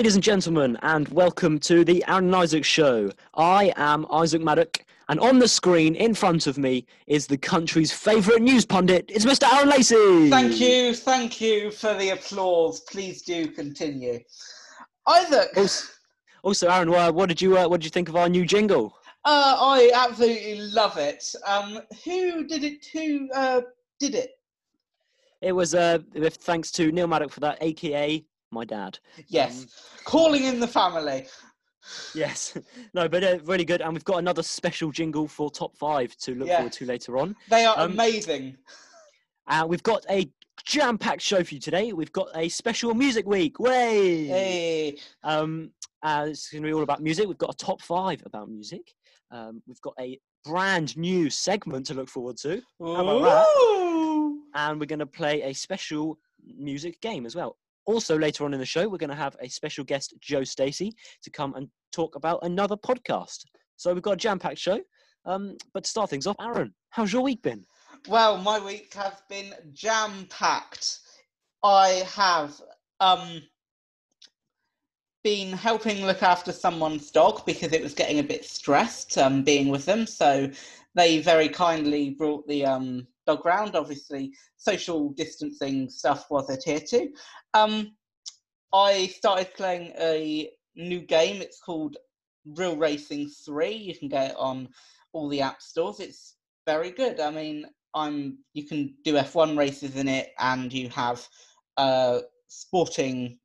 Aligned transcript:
Ladies 0.00 0.14
and 0.14 0.24
gentlemen, 0.24 0.78
and 0.80 1.06
welcome 1.10 1.58
to 1.58 1.84
the 1.84 2.02
Aaron 2.08 2.24
and 2.24 2.36
Isaac 2.36 2.64
Show. 2.64 3.12
I 3.34 3.70
am 3.76 4.06
Isaac 4.10 4.40
Maddock, 4.40 4.82
and 5.10 5.20
on 5.20 5.38
the 5.38 5.46
screen 5.46 5.94
in 5.94 6.14
front 6.14 6.46
of 6.46 6.56
me 6.56 6.86
is 7.06 7.26
the 7.26 7.36
country's 7.36 7.92
favourite 7.92 8.40
news 8.40 8.64
pundit. 8.64 9.10
It's 9.10 9.26
Mr. 9.26 9.52
Aaron 9.52 9.68
Lacey. 9.68 10.30
Thank 10.30 10.58
you, 10.58 10.94
thank 10.94 11.38
you 11.38 11.70
for 11.70 11.92
the 11.92 12.14
applause. 12.14 12.80
Please 12.90 13.20
do 13.20 13.48
continue. 13.48 14.20
Isaac, 15.06 15.50
Also, 15.54 15.92
also 16.44 16.70
Aaron, 16.70 16.90
what 16.90 17.28
did 17.28 17.42
you 17.42 17.58
uh, 17.58 17.68
what 17.68 17.82
did 17.82 17.84
you 17.84 17.90
think 17.90 18.08
of 18.08 18.16
our 18.16 18.30
new 18.30 18.46
jingle? 18.46 18.96
uh, 19.26 19.54
I 19.60 19.90
absolutely 19.94 20.62
love 20.62 20.96
it. 20.96 21.22
Um, 21.46 21.78
who 22.06 22.46
did 22.46 22.64
it? 22.64 22.86
Who 22.94 23.28
uh, 23.34 23.60
did 23.98 24.14
it? 24.14 24.30
It 25.42 25.52
was 25.52 25.74
uh, 25.74 25.98
thanks 26.16 26.70
to 26.72 26.90
Neil 26.90 27.06
Maddock 27.06 27.32
for 27.32 27.40
that, 27.40 27.58
aka 27.60 28.24
my 28.50 28.64
dad. 28.64 28.98
Yes, 29.28 29.62
Um, 29.62 29.68
calling 30.04 30.44
in 30.44 30.60
the 30.60 30.68
family. 30.68 31.26
Yes, 32.14 32.56
no, 32.94 33.08
but 33.08 33.24
uh, 33.24 33.38
really 33.44 33.64
good, 33.64 33.80
and 33.80 33.92
we've 33.92 34.04
got 34.04 34.18
another 34.18 34.42
special 34.42 34.90
jingle 34.90 35.26
for 35.28 35.50
top 35.50 35.76
five 35.76 36.16
to 36.18 36.34
look 36.34 36.48
Yeah. 36.48 36.56
forward 36.56 36.72
to 36.74 36.84
later 36.86 37.18
on. 37.18 37.36
They 37.48 37.64
are 37.64 37.78
Um, 37.78 37.92
amazing. 37.92 38.56
Uh, 39.46 39.66
we've 39.68 39.82
got 39.82 40.04
a 40.10 40.30
jam-packed 40.64 41.22
show 41.22 41.42
for 41.42 41.54
you 41.54 41.60
today. 41.60 41.92
We've 41.92 42.12
got 42.12 42.28
a 42.34 42.48
special 42.48 42.94
music 42.94 43.26
week. 43.26 43.58
Way. 43.58 44.26
Hey, 44.26 44.98
Um, 45.22 45.72
uh, 46.02 46.26
it's 46.28 46.50
going 46.50 46.62
to 46.62 46.68
be 46.68 46.72
all 46.72 46.82
about 46.82 47.02
music. 47.02 47.26
We've 47.26 47.38
got 47.38 47.54
a 47.54 47.56
top 47.56 47.82
five 47.82 48.22
about 48.26 48.48
music. 48.48 48.94
Um, 49.30 49.62
we've 49.66 49.80
got 49.80 49.94
a 49.98 50.18
brand 50.44 50.96
new 50.96 51.30
segment 51.30 51.86
to 51.86 51.94
look 51.94 52.08
forward 52.08 52.36
to, 52.38 52.62
How 52.80 53.02
about 53.06 53.22
that? 53.22 54.38
And 54.54 54.80
we're 54.80 54.86
going 54.86 54.98
to 55.00 55.06
play 55.06 55.42
a 55.42 55.52
special 55.52 56.18
music 56.56 57.00
game 57.00 57.26
as 57.26 57.34
well. 57.36 57.56
Also, 57.86 58.18
later 58.18 58.44
on 58.44 58.54
in 58.54 58.60
the 58.60 58.66
show, 58.66 58.88
we're 58.88 58.98
going 58.98 59.10
to 59.10 59.16
have 59.16 59.36
a 59.40 59.48
special 59.48 59.84
guest, 59.84 60.14
Joe 60.20 60.44
Stacey, 60.44 60.92
to 61.22 61.30
come 61.30 61.54
and 61.54 61.68
talk 61.92 62.14
about 62.14 62.40
another 62.42 62.76
podcast. 62.76 63.44
So 63.76 63.92
we've 63.92 64.02
got 64.02 64.12
a 64.12 64.16
jam-packed 64.16 64.58
show. 64.58 64.80
Um, 65.24 65.56
but 65.74 65.84
to 65.84 65.90
start 65.90 66.10
things 66.10 66.26
off, 66.26 66.36
Aaron, 66.40 66.74
how's 66.90 67.12
your 67.12 67.22
week 67.22 67.42
been? 67.42 67.64
Well, 68.08 68.38
my 68.38 68.58
week 68.58 68.94
has 68.94 69.14
been 69.28 69.54
jam 69.72 70.26
packed. 70.30 71.00
I 71.62 72.04
have 72.14 72.60
um, 73.00 73.42
been 75.22 75.52
helping 75.52 76.06
look 76.06 76.22
after 76.22 76.52
someone's 76.52 77.10
dog 77.10 77.44
because 77.44 77.72
it 77.72 77.82
was 77.82 77.94
getting 77.94 78.18
a 78.18 78.24
bit 78.24 78.44
stressed 78.44 79.18
um, 79.18 79.42
being 79.44 79.68
with 79.68 79.84
them. 79.84 80.06
So 80.06 80.50
they 80.94 81.20
very 81.20 81.48
kindly 81.48 82.10
brought 82.10 82.46
the 82.48 82.64
um, 82.64 83.06
dog 83.30 83.46
round. 83.46 83.76
Obviously, 83.76 84.32
social 84.56 85.10
distancing 85.10 85.88
stuff 85.88 86.26
was 86.30 86.50
adhered 86.50 86.86
to. 86.86 87.08
Um, 87.54 87.92
I 88.72 89.06
started 89.08 89.54
playing 89.54 89.92
a 89.98 90.50
new 90.76 91.00
game. 91.00 91.40
It's 91.42 91.60
called 91.60 91.96
Real 92.44 92.76
Racing 92.76 93.28
3. 93.44 93.72
You 93.72 93.94
can 93.94 94.08
get 94.08 94.32
it 94.32 94.36
on 94.36 94.68
all 95.12 95.28
the 95.28 95.40
app 95.40 95.60
stores. 95.62 96.00
It's 96.00 96.36
very 96.66 96.90
good. 96.90 97.20
I 97.20 97.30
mean, 97.30 97.66
I'm 97.94 98.38
you 98.52 98.64
can 98.66 98.94
do 99.04 99.14
F1 99.14 99.58
races 99.58 99.96
in 99.96 100.08
it, 100.08 100.30
and 100.38 100.72
you 100.72 100.88
have 100.90 101.26
uh, 101.76 102.20
sporting 102.46 103.38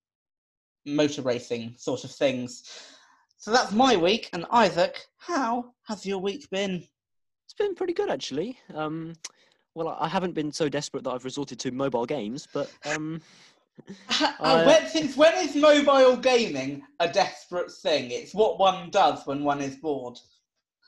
motor 0.86 1.22
racing 1.22 1.76
sort 1.78 2.04
of 2.04 2.12
things. 2.12 2.64
So 3.38 3.52
that's 3.52 3.72
my 3.72 3.96
week. 3.96 4.30
And 4.34 4.46
Isaac, 4.52 5.04
how 5.18 5.74
has 5.88 6.06
your 6.06 6.20
week 6.20 6.48
been? 6.50 6.84
It's 7.46 7.54
been 7.58 7.76
pretty 7.76 7.94
good 7.94 8.10
actually. 8.10 8.58
Um, 8.74 9.14
well, 9.76 9.98
I 10.00 10.08
haven't 10.08 10.34
been 10.34 10.52
so 10.52 10.70
desperate 10.70 11.04
that 11.04 11.12
I've 11.12 11.26
resorted 11.26 11.60
to 11.60 11.72
mobile 11.72 12.06
games, 12.06 12.48
but 12.54 12.72
um, 12.86 13.22
uh, 14.40 14.64
when, 14.64 14.88
since 14.88 15.18
when 15.18 15.36
is 15.36 15.56
mobile 15.56 16.16
gaming 16.16 16.82
a 17.00 17.10
desperate 17.10 17.72
thing? 17.72 18.10
It's 18.12 18.34
what 18.34 18.58
one 18.58 18.90
does 18.90 19.26
when 19.28 19.44
one 19.44 19.62
is 19.62 19.76
bored. 19.76 20.18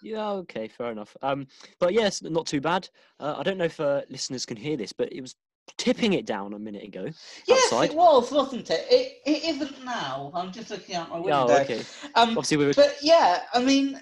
yeah, 0.02 0.30
okay, 0.30 0.70
fair 0.70 0.92
enough. 0.92 1.16
Um, 1.22 1.48
but 1.80 1.94
yes, 1.94 2.22
not 2.24 2.48
too 2.48 2.62
bad. 2.62 2.90
Uh, 3.20 3.36
I 3.38 3.44
don't 3.44 3.58
know 3.58 3.66
if 3.66 3.80
uh, 3.80 4.02
listeners 4.10 4.46
can 4.46 4.58
hear 4.58 4.78
this, 4.78 4.94
but 4.94 5.12
it 5.12 5.22
was 5.22 5.36
tipping 5.78 6.14
it 6.14 6.26
down 6.26 6.54
a 6.54 6.60
minute 6.60 6.84
ago 6.86 7.10
Yes, 7.46 7.74
outside. 7.74 7.90
it 7.90 7.96
was, 7.96 8.32
wasn't 8.32 8.70
it? 8.70 8.86
It 8.90 9.18
it 9.26 9.56
isn't 9.56 9.84
now. 9.84 10.32
I'm 10.34 10.54
just 10.54 10.70
looking 10.70 10.96
out 10.96 11.10
my 11.10 11.18
window. 11.18 11.48
Oh, 11.50 11.60
okay. 11.60 11.82
Um, 12.16 12.30
Obviously, 12.30 12.56
we 12.56 12.68
were. 12.68 12.74
But 12.74 12.96
yeah, 13.02 13.42
I 13.54 13.62
mean, 13.62 14.00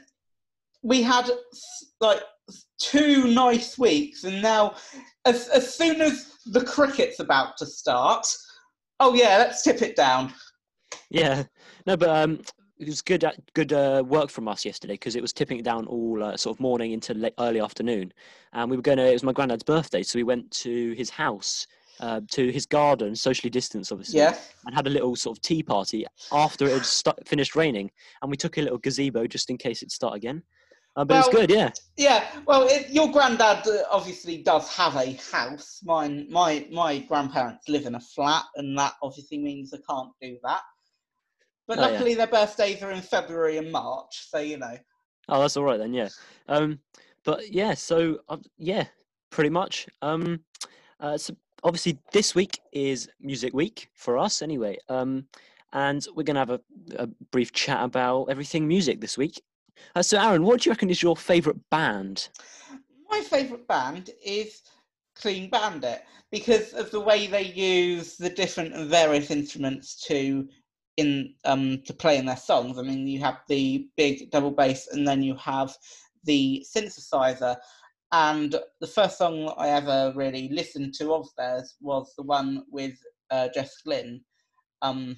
we 0.84 1.01
had 1.01 1.28
like 2.00 2.22
two 2.80 3.28
nice 3.28 3.78
weeks, 3.78 4.24
and 4.24 4.41
now 4.41 4.75
as 5.25 5.47
as 5.50 5.74
soon 5.75 6.02
as 6.02 6.31
the 6.46 6.63
cricket's 6.63 7.19
about 7.19 7.58
to 7.58 7.66
start, 7.66 8.25
oh 9.00 9.13
yeah, 9.13 9.38
let's 9.38 9.63
tip 9.63 9.81
it 9.81 9.96
down. 9.96 10.34
Yeah, 11.09 11.44
no, 11.86 11.97
but 11.97 12.09
um, 12.09 12.41
it 12.80 12.88
was 12.88 13.02
good. 13.02 13.25
Good 13.53 13.74
uh, 13.74 14.03
work 14.06 14.30
from 14.30 14.47
us 14.47 14.66
yesterday 14.66 14.94
because 14.94 15.16
it 15.16 15.22
was 15.22 15.34
tipping 15.34 15.59
it 15.59 15.66
down 15.66 15.86
all 15.88 16.24
uh, 16.24 16.38
sort 16.38 16.56
of 16.56 16.59
morning 16.59 16.91
into 16.91 17.13
late, 17.13 17.34
early 17.40 17.59
afternoon, 17.59 18.12
and 18.53 18.69
we 18.69 18.75
were 18.75 18.84
going 18.84 18.97
to. 18.97 19.07
It 19.07 19.13
was 19.13 19.24
my 19.24 19.34
granddad's 19.34 19.63
birthday, 19.63 20.03
so 20.03 20.19
we 20.19 20.24
went 20.24 20.52
to 20.52 20.94
his 20.94 21.09
house, 21.09 21.68
uh, 22.00 22.22
to 22.31 22.52
his 22.52 22.66
garden, 22.66 23.16
socially 23.16 23.50
distanced, 23.50 23.92
obviously, 23.92 24.19
Yeah, 24.19 24.36
and 24.66 24.75
had 24.75 24.88
a 24.88 24.90
little 24.90 25.16
sort 25.16 25.38
of 25.38 25.42
tea 25.42 25.63
party 25.63 26.06
after 26.31 26.66
it 26.66 26.74
had 26.74 26.86
st- 26.86 27.28
finished 27.28 27.56
raining, 27.56 27.92
and 28.22 28.30
we 28.30 28.38
took 28.38 28.57
a 28.57 28.62
little 28.62 28.78
gazebo 28.78 29.25
just 29.28 29.50
in 29.50 29.57
case 29.57 29.81
it'd 29.81 29.92
start 29.92 30.16
again. 30.16 30.44
Uh, 30.95 31.03
but 31.03 31.16
Well- 31.16 31.28
was 31.28 31.35
good, 31.35 31.50
yeah. 31.51 31.72
yeah. 31.97 32.25
Well, 32.45 32.67
it, 32.69 32.89
your 32.89 33.11
granddad 33.11 33.67
uh, 33.67 33.83
obviously 33.91 34.41
does 34.41 34.69
have 34.75 34.95
a 34.95 35.13
house. 35.31 35.81
Mine, 35.83 36.28
my 36.29 36.67
my 36.72 37.00
grandparents 37.00 37.67
live 37.67 37.85
in 37.85 37.95
a 37.95 38.00
flat, 38.00 38.44
and 38.56 38.78
that 38.78 38.94
obviously 39.01 39.38
means 39.39 39.73
I 39.73 39.79
can't 39.89 40.11
do 40.22 40.38
that. 40.44 40.61
But 41.67 41.79
Oh, 41.79 41.81
yeah. 41.81 41.88
luckily, 41.88 42.13
their 42.16 42.28
birthdays 42.28 42.81
are 42.81 42.91
in 42.91 43.01
February 43.01 43.57
and 43.57 43.72
March, 43.72 44.28
so 44.29 44.39
you 44.39 44.57
know. 44.57 44.78
Oh, 45.28 45.41
that's 45.41 45.57
all 45.57 45.63
right 45.63 45.79
then. 45.79 45.94
Yeah. 45.94 46.09
Um, 46.47 46.79
but 47.25 47.51
yeah, 47.51 47.73
so 47.73 48.19
uh, 48.29 48.38
yeah, 48.57 48.85
pretty 49.31 49.50
much. 49.50 49.88
Um, 50.01 50.39
uh, 51.01 51.17
so 51.17 51.35
obviously 51.63 51.97
this 52.13 52.35
week 52.35 52.59
is 52.72 53.09
Music 53.19 53.53
Week 53.53 53.89
for 53.95 54.17
us, 54.17 54.41
anyway. 54.41 54.77
Um, 54.88 55.25
and 55.73 56.06
we're 56.16 56.23
gonna 56.23 56.39
have 56.39 56.51
a, 56.51 56.62
a 56.97 57.07
brief 57.31 57.51
chat 57.51 57.83
about 57.83 58.25
everything 58.25 58.66
music 58.66 59.01
this 59.01 59.17
week. 59.17 59.41
Uh, 59.96 60.02
so, 60.02 60.19
Aaron, 60.19 60.44
what 60.44 60.62
do 60.62 60.69
you 60.69 60.72
reckon 60.72 60.90
is 60.90 61.02
your 61.02 61.16
favourite 61.16 61.59
band? 61.69 62.30
My 63.09 63.22
favourite 63.22 63.68
band 63.68 64.09
is 64.24 64.62
Clean 65.16 65.50
Bandit 65.50 66.03
because 66.31 66.74
of 66.74 66.91
the 66.91 67.00
way 67.00 67.28
they 67.28 67.44
use 67.44 68.18
the 68.18 68.30
different 68.30 68.74
and 68.74 68.90
various 68.90 69.31
instruments 69.31 69.96
to 70.08 70.47
in 70.97 71.34
um 71.44 71.81
to 71.86 71.94
play 71.94 72.18
in 72.18 72.25
their 72.25 72.38
songs. 72.38 72.78
I 72.78 72.81
mean, 72.81 73.08
you 73.08 73.19
have 73.19 73.40
the 73.47 73.88
big 73.97 74.31
double 74.31 74.52
bass, 74.52 74.88
and 74.91 75.08
then 75.08 75.22
you 75.22 75.36
have 75.36 75.75
the 76.24 76.66
synthesizer. 76.75 77.57
And 78.12 78.56
the 78.80 78.88
first 78.88 79.18
song 79.18 79.53
I 79.57 79.69
ever 79.69 80.13
really 80.16 80.50
listened 80.50 80.94
to 80.96 81.13
of 81.13 81.28
theirs 81.38 81.75
was 81.81 82.13
the 82.18 82.24
one 82.24 82.63
with 82.69 82.94
uh, 83.31 83.50
Jess 83.53 83.81
Glynne, 83.84 84.22
um, 84.81 85.18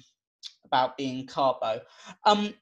about 0.64 0.96
being 0.96 1.26
Carbo. 1.26 1.80
Um, 2.26 2.54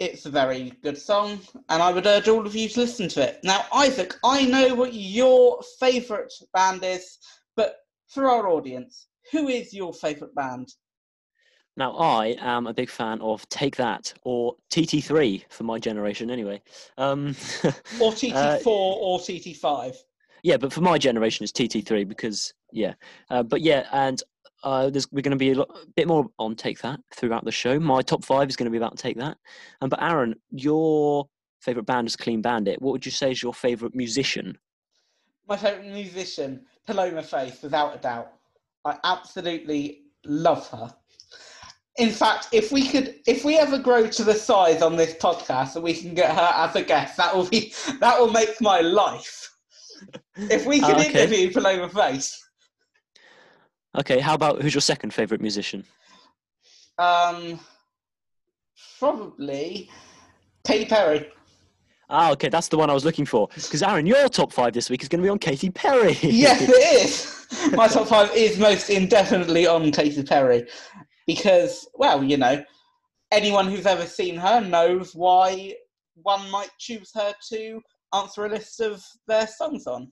it's 0.00 0.24
a 0.24 0.30
very 0.30 0.72
good 0.82 0.96
song, 0.96 1.38
and 1.68 1.82
I 1.82 1.92
would 1.92 2.06
urge 2.06 2.26
all 2.26 2.46
of 2.46 2.56
you 2.56 2.68
to 2.70 2.80
listen 2.80 3.06
to 3.10 3.22
it. 3.22 3.38
Now, 3.44 3.66
Isaac, 3.72 4.14
I 4.24 4.46
know 4.46 4.74
what 4.74 4.94
your 4.94 5.62
favourite 5.78 6.32
band 6.54 6.82
is, 6.82 7.18
but 7.54 7.76
for 8.08 8.26
our 8.26 8.48
audience, 8.48 9.08
who 9.30 9.48
is 9.48 9.74
your 9.74 9.92
favourite 9.92 10.34
band? 10.34 10.72
Now, 11.76 11.94
I 11.96 12.34
am 12.40 12.66
a 12.66 12.74
big 12.74 12.88
fan 12.88 13.20
of 13.20 13.46
Take 13.50 13.76
That 13.76 14.12
or 14.22 14.56
TT3 14.70 15.44
for 15.50 15.64
my 15.64 15.78
generation, 15.78 16.30
anyway. 16.30 16.62
Um, 16.96 17.36
Or 18.00 18.10
uh, 18.10 18.16
TT4 18.16 18.66
or 18.66 19.18
TT5? 19.18 19.96
Yeah, 20.42 20.56
but 20.56 20.72
for 20.72 20.80
my 20.80 20.96
generation, 20.96 21.44
it's 21.44 21.52
TT3 21.52 22.08
because 22.08 22.54
yeah. 22.72 22.94
Uh, 23.28 23.42
but 23.42 23.60
yeah, 23.60 23.86
and 23.92 24.22
uh, 24.62 24.90
there's 24.90 25.10
we're 25.12 25.22
going 25.22 25.30
to 25.30 25.36
be 25.36 25.50
a 25.52 25.54
lot, 25.54 25.70
bit 25.96 26.08
more 26.08 26.26
on 26.38 26.54
Take 26.54 26.80
That 26.80 27.00
throughout 27.14 27.44
the 27.44 27.52
show. 27.52 27.78
My 27.80 28.02
top 28.02 28.24
five 28.24 28.48
is 28.48 28.56
going 28.56 28.66
to 28.66 28.70
be 28.70 28.76
about 28.76 28.96
Take 28.98 29.16
That. 29.16 29.36
Um, 29.80 29.88
but 29.88 30.02
Aaron, 30.02 30.34
your 30.50 31.26
favorite 31.60 31.86
band 31.86 32.06
is 32.08 32.16
Clean 32.16 32.40
Bandit. 32.40 32.80
What 32.80 32.92
would 32.92 33.04
you 33.06 33.12
say 33.12 33.30
is 33.30 33.42
your 33.42 33.54
favorite 33.54 33.94
musician? 33.94 34.56
My 35.48 35.56
favourite 35.56 35.86
musician, 35.92 36.64
Paloma 36.86 37.22
Faith, 37.22 37.62
without 37.62 37.94
a 37.96 37.98
doubt. 37.98 38.32
I 38.84 38.96
absolutely 39.04 40.02
love 40.24 40.68
her. 40.68 40.94
In 41.98 42.10
fact, 42.10 42.48
if 42.52 42.72
we 42.72 42.86
could, 42.88 43.16
if 43.26 43.44
we 43.44 43.58
ever 43.58 43.78
grow 43.78 44.06
to 44.06 44.24
the 44.24 44.34
size 44.34 44.80
on 44.80 44.96
this 44.96 45.14
podcast 45.14 45.74
and 45.74 45.84
we 45.84 45.92
can 45.92 46.14
get 46.14 46.34
her 46.34 46.52
as 46.54 46.74
a 46.76 46.82
guest, 46.82 47.16
that 47.16 47.34
will 47.34 47.48
be 47.48 47.74
that 48.00 48.18
will 48.18 48.30
make 48.30 48.58
my 48.60 48.80
life. 48.80 49.48
If 50.36 50.64
we 50.64 50.80
can 50.80 50.94
Ah, 50.94 51.00
okay. 51.00 51.24
interview 51.24 51.52
Paloma 51.52 51.88
Faith, 51.90 52.40
Okay, 53.98 54.20
how 54.20 54.34
about 54.34 54.62
who's 54.62 54.74
your 54.74 54.80
second 54.80 55.12
favorite 55.12 55.40
musician? 55.40 55.84
um, 57.00 57.58
probably 58.98 59.88
Katy 60.66 60.84
Perry. 60.84 61.28
Ah, 62.10 62.32
okay, 62.32 62.48
that's 62.48 62.68
the 62.68 62.76
one 62.76 62.90
I 62.90 62.92
was 62.92 63.04
looking 63.04 63.24
for. 63.24 63.48
Because 63.54 63.82
Aaron, 63.82 64.04
your 64.04 64.28
top 64.28 64.52
five 64.52 64.72
this 64.72 64.90
week 64.90 65.02
is 65.02 65.08
going 65.08 65.20
to 65.20 65.26
be 65.26 65.30
on 65.30 65.38
Katy 65.38 65.70
Perry. 65.70 66.18
yes, 66.22 66.60
it 66.60 66.70
is. 66.70 67.72
My 67.72 67.88
top 67.88 68.08
five 68.08 68.30
is 68.34 68.58
most 68.58 68.90
indefinitely 68.90 69.66
on 69.66 69.90
Katy 69.92 70.22
Perry 70.24 70.66
because, 71.26 71.88
well, 71.94 72.22
you 72.22 72.36
know, 72.36 72.62
anyone 73.30 73.68
who's 73.68 73.86
ever 73.86 74.06
seen 74.06 74.36
her 74.36 74.60
knows 74.60 75.14
why 75.14 75.74
one 76.14 76.50
might 76.50 76.70
choose 76.78 77.10
her 77.14 77.32
to 77.50 77.80
answer 78.12 78.44
a 78.44 78.48
list 78.50 78.80
of 78.80 79.02
their 79.28 79.46
songs 79.46 79.86
on. 79.86 80.10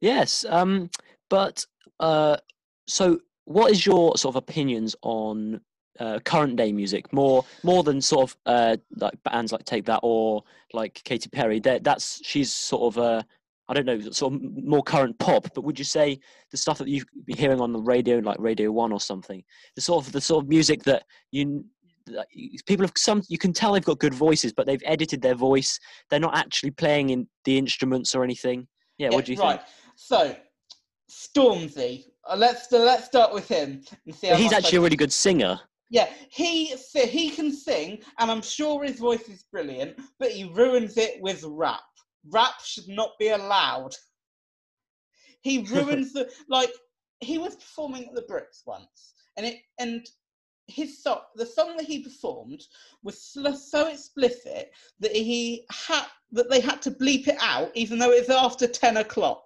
Yes, 0.00 0.44
um, 0.48 0.90
but 1.28 1.66
uh, 2.00 2.36
so 2.86 3.18
what 3.44 3.70
is 3.70 3.84
your 3.84 4.16
sort 4.16 4.34
of 4.34 4.42
opinions 4.42 4.96
on 5.02 5.60
uh, 6.00 6.18
current 6.24 6.56
day 6.56 6.72
music 6.72 7.12
more 7.12 7.44
more 7.62 7.84
than 7.84 8.00
sort 8.00 8.30
of 8.30 8.36
uh, 8.46 8.76
like 8.96 9.14
bands 9.22 9.52
like 9.52 9.64
Take 9.64 9.84
That 9.86 10.00
or 10.02 10.42
like 10.72 11.00
Katy 11.04 11.28
Perry? 11.30 11.60
That 11.60 11.84
that's 11.84 12.20
she's 12.24 12.52
sort 12.52 12.94
of 12.94 13.02
uh, 13.02 13.22
I 13.68 13.74
don't 13.74 13.86
know 13.86 14.00
sort 14.10 14.34
of 14.34 14.40
more 14.42 14.82
current 14.82 15.18
pop. 15.18 15.48
But 15.54 15.64
would 15.64 15.78
you 15.78 15.84
say 15.84 16.18
the 16.50 16.56
stuff 16.56 16.78
that 16.78 16.88
you've 16.88 17.06
been 17.26 17.36
hearing 17.36 17.60
on 17.60 17.72
the 17.72 17.80
radio, 17.80 18.18
like 18.18 18.38
Radio 18.38 18.72
One 18.72 18.92
or 18.92 19.00
something, 19.00 19.42
the 19.76 19.82
sort 19.82 20.06
of 20.06 20.12
the 20.12 20.20
sort 20.20 20.44
of 20.44 20.48
music 20.48 20.82
that 20.84 21.04
you 21.30 21.64
that 22.06 22.26
people 22.66 22.84
have 22.84 22.92
some 22.96 23.22
you 23.28 23.38
can 23.38 23.52
tell 23.52 23.72
they've 23.72 23.84
got 23.84 23.98
good 23.98 24.14
voices, 24.14 24.52
but 24.52 24.66
they've 24.66 24.82
edited 24.84 25.22
their 25.22 25.34
voice. 25.34 25.78
They're 26.10 26.20
not 26.20 26.36
actually 26.36 26.70
playing 26.70 27.10
in 27.10 27.28
the 27.44 27.56
instruments 27.56 28.14
or 28.14 28.24
anything. 28.24 28.66
Yeah, 28.98 29.08
Yeah, 29.10 29.16
what 29.16 29.24
do 29.24 29.32
you 29.32 29.40
right. 29.40 29.58
think? 29.58 29.68
So, 29.96 30.36
Stormzy. 31.10 32.04
Uh, 32.28 32.36
let's 32.36 32.70
let's 32.72 33.06
start 33.06 33.32
with 33.32 33.48
him 33.48 33.82
and 34.06 34.14
see. 34.14 34.28
How 34.28 34.36
He's 34.36 34.52
actually 34.52 34.78
a 34.78 34.82
really 34.82 34.96
good 34.96 35.12
singer. 35.12 35.60
Yeah, 35.90 36.08
he 36.30 36.66
he 36.66 37.30
can 37.30 37.52
sing, 37.52 38.00
and 38.18 38.30
I'm 38.30 38.42
sure 38.42 38.82
his 38.82 38.98
voice 38.98 39.28
is 39.28 39.44
brilliant, 39.44 39.98
but 40.18 40.30
he 40.30 40.44
ruins 40.44 40.96
it 40.96 41.20
with 41.20 41.44
rap. 41.46 41.82
Rap 42.32 42.54
should 42.64 42.88
not 42.88 43.10
be 43.18 43.28
allowed. 43.28 43.94
He 45.42 45.58
ruins 45.70 46.12
the 46.12 46.30
like. 46.48 46.70
He 47.20 47.38
was 47.38 47.56
performing 47.56 48.06
at 48.06 48.14
the 48.14 48.22
Brits 48.22 48.66
once, 48.66 49.14
and 49.36 49.46
it 49.46 49.58
and 49.78 50.06
his 50.66 51.02
song, 51.02 51.20
the 51.36 51.44
song 51.44 51.76
that 51.76 51.86
he 51.86 52.02
performed, 52.02 52.62
was 53.02 53.20
sl- 53.20 53.52
so 53.52 53.88
explicit 53.88 54.70
that 55.00 55.12
he 55.12 55.66
had 55.70 56.06
that 56.32 56.50
they 56.50 56.60
had 56.60 56.80
to 56.82 56.90
bleep 56.90 57.28
it 57.28 57.36
out, 57.40 57.70
even 57.74 57.98
though 57.98 58.10
it's 58.10 58.30
after 58.30 58.66
ten 58.66 58.96
o'clock. 58.96 59.43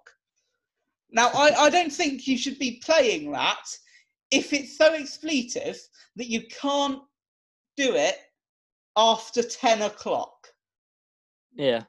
Now, 1.11 1.29
I, 1.33 1.65
I 1.65 1.69
don't 1.69 1.91
think 1.91 2.27
you 2.27 2.37
should 2.37 2.59
be 2.59 2.81
playing 2.83 3.31
that 3.31 3.65
if 4.31 4.53
it's 4.53 4.77
so 4.77 4.93
expletive 4.93 5.79
that 6.15 6.27
you 6.27 6.43
can't 6.61 7.01
do 7.77 7.95
it 7.95 8.17
after 8.95 9.41
10 9.41 9.81
o'clock. 9.81 10.47
Yeah. 11.53 11.83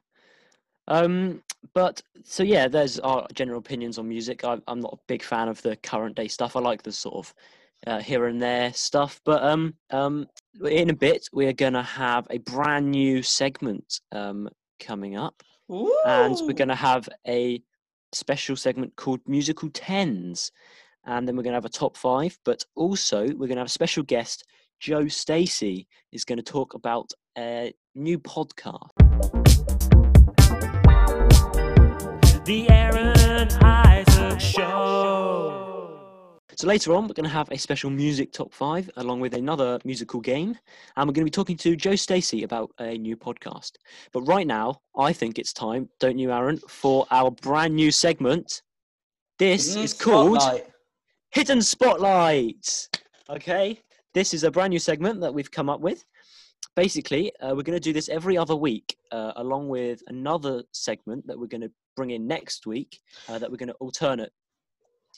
Um, 0.87 1.43
but 1.73 2.01
so 2.23 2.43
yeah, 2.43 2.67
there's 2.67 2.99
our 2.99 3.27
general 3.33 3.59
opinions 3.59 3.97
on 3.97 4.07
music. 4.07 4.43
I, 4.43 4.57
I'm 4.67 4.79
not 4.79 4.93
a 4.93 5.05
big 5.07 5.23
fan 5.23 5.47
of 5.47 5.61
the 5.61 5.75
current 5.77 6.15
day 6.15 6.27
stuff. 6.27 6.55
I 6.55 6.59
like 6.59 6.81
the 6.83 6.91
sort 6.91 7.15
of 7.15 7.33
uh, 7.87 7.99
here 7.99 8.25
and 8.25 8.41
there 8.41 8.73
stuff. 8.73 9.21
But 9.23 9.43
um, 9.43 9.75
um, 9.91 10.27
in 10.69 10.89
a 10.89 10.95
bit, 10.95 11.27
we're 11.31 11.53
gonna 11.53 11.83
have 11.83 12.27
a 12.29 12.39
brand 12.39 12.91
new 12.91 13.21
segment 13.21 14.01
um, 14.11 14.49
coming 14.79 15.15
up, 15.15 15.41
and 15.69 16.35
we're 16.41 16.53
gonna 16.53 16.75
have 16.75 17.07
a 17.27 17.61
special 18.13 18.55
segment 18.55 18.95
called 18.95 19.19
musical 19.27 19.69
tens, 19.69 20.51
and 21.05 21.27
then 21.27 21.35
we're 21.35 21.43
gonna 21.43 21.55
have 21.55 21.65
a 21.65 21.69
top 21.69 21.97
five. 21.97 22.37
But 22.45 22.63
also, 22.75 23.27
we're 23.35 23.47
gonna 23.47 23.61
have 23.61 23.67
a 23.67 23.69
special 23.69 24.03
guest. 24.03 24.45
Joe 24.81 25.07
Stacey 25.07 25.87
is 26.11 26.25
going 26.25 26.37
to 26.37 26.43
talk 26.43 26.73
about 26.73 27.11
a 27.37 27.71
new 27.93 28.17
podcast. 28.17 28.89
The 32.45 32.67
Aaron 32.67 33.47
Isaac 33.61 34.39
Show. 34.39 35.60
So 36.61 36.67
later 36.67 36.93
on, 36.93 37.07
we're 37.07 37.15
going 37.15 37.23
to 37.23 37.29
have 37.31 37.49
a 37.49 37.57
special 37.57 37.89
music 37.89 38.31
top 38.31 38.53
five 38.53 38.87
along 38.97 39.19
with 39.19 39.33
another 39.33 39.79
musical 39.83 40.21
game, 40.21 40.55
and 40.95 41.07
we're 41.07 41.13
going 41.13 41.25
to 41.25 41.25
be 41.25 41.31
talking 41.31 41.57
to 41.57 41.75
Joe 41.75 41.95
Stacey 41.95 42.43
about 42.43 42.69
a 42.79 42.99
new 42.99 43.17
podcast. 43.17 43.71
But 44.13 44.21
right 44.27 44.45
now, 44.45 44.81
I 44.95 45.11
think 45.11 45.39
it's 45.39 45.53
time, 45.53 45.89
don't 45.99 46.19
you, 46.19 46.31
Aaron, 46.31 46.59
for 46.69 47.07
our 47.09 47.31
brand 47.31 47.75
new 47.75 47.89
segment. 47.91 48.61
This 49.39 49.75
is 49.75 49.91
called 49.91 50.39
Spotlight. 50.39 50.67
Hidden 51.31 51.63
Spotlight. 51.63 52.89
Okay, 53.27 53.81
this 54.13 54.31
is 54.31 54.43
a 54.43 54.51
brand 54.51 54.69
new 54.69 54.77
segment 54.77 55.19
that 55.21 55.33
we've 55.33 55.49
come 55.49 55.67
up 55.67 55.81
with. 55.81 56.05
Basically, 56.75 57.35
uh, 57.37 57.55
we're 57.55 57.63
going 57.63 57.75
to 57.75 57.79
do 57.79 57.91
this 57.91 58.07
every 58.07 58.37
other 58.37 58.55
week, 58.55 58.95
uh, 59.11 59.31
along 59.37 59.69
with 59.69 60.03
another 60.09 60.61
segment 60.73 61.25
that 61.25 61.39
we're 61.39 61.47
going 61.47 61.61
to 61.61 61.71
bring 61.95 62.11
in 62.11 62.27
next 62.27 62.67
week 62.67 62.99
uh, 63.29 63.39
that 63.39 63.49
we're 63.49 63.57
going 63.57 63.69
to 63.69 63.75
alternate. 63.79 64.31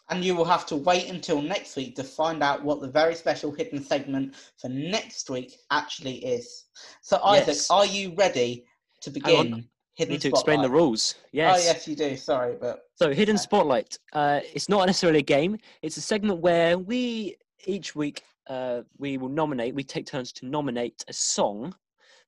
And 0.09 0.23
you 0.23 0.35
will 0.35 0.45
have 0.45 0.65
to 0.67 0.75
wait 0.75 1.09
until 1.09 1.41
next 1.41 1.75
week 1.75 1.95
to 1.95 2.03
find 2.03 2.43
out 2.43 2.63
what 2.63 2.81
the 2.81 2.89
very 2.89 3.15
special 3.15 3.51
hidden 3.51 3.81
segment 3.81 4.35
for 4.59 4.69
next 4.69 5.29
week 5.29 5.55
actually 5.71 6.17
is. 6.25 6.65
So, 7.01 7.21
Isaac, 7.23 7.47
Yes. 7.47 7.71
are 7.71 7.85
you 7.85 8.13
ready 8.15 8.65
to 9.01 9.09
begin 9.09 9.69
Hidden 9.95 10.13
need 10.13 10.21
to 10.21 10.29
explain 10.29 10.61
the 10.61 10.69
rules. 10.69 11.15
Yes. 11.31 11.55
Oh, 11.55 11.63
yes, 11.63 11.87
you 11.87 11.95
do. 11.95 12.17
Sorry, 12.17 12.55
but 12.59 12.81
So, 12.95 13.13
Hidden. 13.13 13.37
Spotlight. 13.37 13.97
Uh, 14.11 14.39
it's 14.53 14.67
not 14.67 14.85
necessarily 14.87 15.19
a 15.19 15.23
game. 15.23 15.57
It's 15.83 15.97
a 15.97 16.01
segment 16.01 16.41
where 16.41 16.77
we 16.79 17.35
each 17.65 17.95
week 17.95 18.23
uh, 18.47 18.81
we 18.97 19.17
will 19.17 19.29
nominate. 19.29 19.75
We 19.75 19.83
take 19.83 20.07
turns 20.07 20.31
to 20.33 20.47
nominate 20.47 21.03
a 21.07 21.13
song 21.13 21.75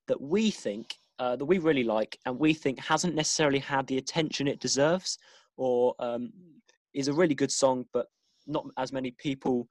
that 0.07 0.21
we 0.21 0.51
think 0.51 0.95
uh, 1.17 1.35
that 1.37 1.45
we 1.45 1.57
really 1.57 1.83
like 1.83 2.19
and 2.25 2.37
we 2.37 2.53
think 2.53 2.79
hasn't 2.79 3.15
necessarily 3.15 3.59
had 3.59 3.87
the 3.87 3.97
attention 3.97 4.47
it 4.47 4.59
deserves, 4.59 5.17
or 5.57 5.95
um, 5.99 6.31
is 6.95 7.07
a 7.07 7.13
really 7.13 7.35
good 7.35 7.51
song, 7.51 7.85
but 7.93 8.07
not 8.47 8.65
as 8.77 8.91
many 8.91 9.11
people 9.11 9.67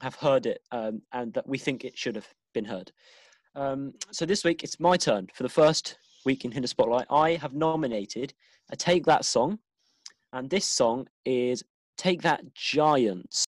have 0.00 0.14
heard 0.14 0.46
it, 0.46 0.60
um, 0.70 1.02
and 1.12 1.32
that 1.34 1.46
we 1.46 1.58
think 1.58 1.84
it 1.84 1.96
should 1.96 2.16
have 2.16 2.28
been 2.54 2.64
heard. 2.64 2.90
Um, 3.54 3.92
so 4.10 4.24
this 4.24 4.44
week 4.44 4.64
it's 4.64 4.80
my 4.80 4.96
turn 4.96 5.28
for 5.34 5.42
the 5.42 5.48
first 5.48 5.98
week 6.24 6.44
in 6.44 6.50
Hidden 6.50 6.68
Spotlight. 6.68 7.06
I 7.10 7.32
have 7.32 7.52
nominated 7.52 8.32
a 8.70 8.76
Take 8.76 9.04
That 9.04 9.24
song 9.24 9.58
and 10.32 10.48
this 10.48 10.64
song 10.64 11.06
is 11.24 11.62
Take 11.98 12.22
That 12.22 12.54
Giants. 12.54 13.44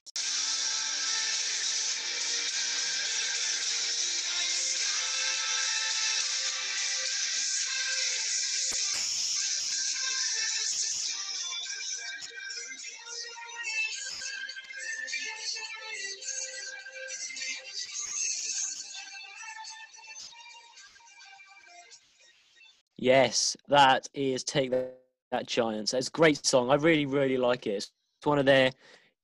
Yes, 23.02 23.56
that 23.66 24.09
is 24.14 24.44
Take 24.44 24.71
That, 24.71 24.97
that 25.32 25.47
Giants. 25.49 25.92
It's 25.92 26.06
a 26.06 26.12
great 26.12 26.47
song. 26.47 26.71
I 26.71 26.76
really, 26.76 27.04
really 27.04 27.37
like 27.37 27.66
it. 27.66 27.71
It's 27.71 27.90
one 28.23 28.38
of 28.38 28.47
their 28.47 28.71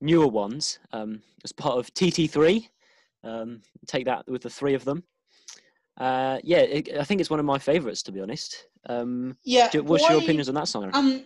newer 0.01 0.27
ones. 0.27 0.81
Um, 0.93 1.23
it's 1.45 1.53
part 1.53 1.79
of 1.79 1.95
TT3. 1.95 2.69
Um, 3.23 3.61
take 3.87 4.05
that 4.07 4.27
with 4.27 4.43
the 4.43 4.51
three 4.51 4.75
of 4.75 4.85
them. 4.85 5.05
Uh, 5.97 6.39
yeah, 6.43 6.59
it, 6.59 6.99
I 6.99 7.05
think 7.05 7.21
it's 7.21 7.31
one 7.31 7.39
of 7.39 7.47
my 7.47 7.61
favourites, 7.61 8.03
to 8.03 8.13
be 8.13 8.21
honest. 8.21 8.67
Um, 8.89 9.37
yeah. 9.45 9.69
do- 9.71 9.85
what's 9.85 10.09
your 10.09 10.19
opinions 10.19 10.49
on 10.49 10.57
that 10.57 10.67
song? 10.67 10.91
Um, 10.93 11.23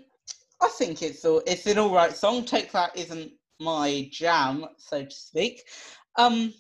I 0.61 0.69
think 0.69 1.01
it's 1.01 1.25
it's 1.25 1.67
an 1.67 1.79
all 1.79 1.95
right 1.95 2.15
song. 2.15 2.45
Take 2.45 2.71
that 2.73 2.95
isn't 2.95 3.33
my 3.61 4.11
jam, 4.13 4.67
so 4.77 5.07
to 5.07 5.11
speak. 5.11 5.63
Um, 6.19 6.53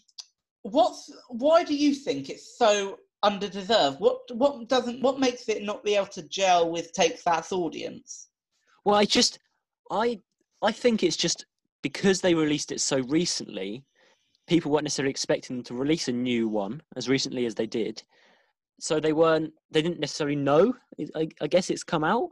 what's 0.63 1.13
why 1.29 1.65
do 1.65 1.75
you 1.75 1.95
think 1.95 2.31
it's 2.31 2.57
so 2.57 2.97
underdeserved? 3.25 4.01
What 4.01 4.19
what 4.35 4.69
doesn't 4.69 5.01
what 5.01 5.21
makes 5.21 5.49
it 5.49 5.63
not 5.63 5.85
be 5.85 5.95
able 5.95 6.07
to 6.07 6.23
gel 6.23 6.71
with 6.71 6.93
Take 6.93 7.23
That's 7.23 7.53
audience? 7.53 8.29
Well, 8.85 8.97
I 8.97 9.05
just, 9.05 9.39
I, 9.91 10.19
I 10.61 10.73
think 10.73 11.03
it's 11.03 11.17
just 11.17 11.47
because 11.83 12.21
they 12.21 12.35
released 12.35 12.73
it 12.73 12.81
so 12.81 12.99
recently, 13.03 13.85
people 14.47 14.73
weren't 14.73 14.85
necessarily 14.85 15.11
expecting 15.11 15.57
them 15.57 15.65
to 15.65 15.75
release 15.75 16.09
a 16.09 16.13
new 16.13 16.49
one 16.49 16.83
as 16.97 17.09
recently 17.09 17.47
as 17.47 17.55
they 17.55 17.67
did. 17.67 18.03
So 18.81 18.99
they 18.99 19.13
weren't, 19.13 19.53
they 19.71 19.83
didn't 19.83 20.01
necessarily 20.01 20.37
know. 20.37 20.75
I, 21.15 21.29
I 21.41 21.47
guess 21.47 21.71
it's 21.71 21.85
come 21.85 22.03
out. 22.03 22.31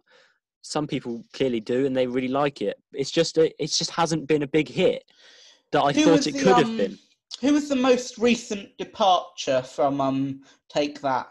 Some 0.63 0.87
people 0.87 1.25
clearly 1.33 1.61
do, 1.61 1.87
and 1.87 1.97
they 1.97 2.07
really 2.07 2.29
like 2.29 2.63
it. 2.63 2.77
It's 2.93 3.13
just, 3.13 3.39
a, 3.39 3.47
it 3.63 3.69
just 3.69 3.91
hasn't 3.91 4.27
been 4.27 4.43
a 4.43 4.49
big 4.49 4.69
hit 4.69 5.05
that 5.71 5.83
I 5.83 5.93
Who 5.93 6.05
thought 6.05 6.27
it 6.27 6.35
the, 6.35 6.43
could 6.43 6.57
have 6.57 6.67
um, 6.67 6.77
been. 6.77 6.99
Who 7.41 7.55
was 7.55 7.69
the 7.69 7.77
most 7.77 8.19
recent 8.19 8.77
departure 8.77 9.63
from 9.63 10.01
um 10.01 10.43
Take 10.69 11.01
That? 11.01 11.29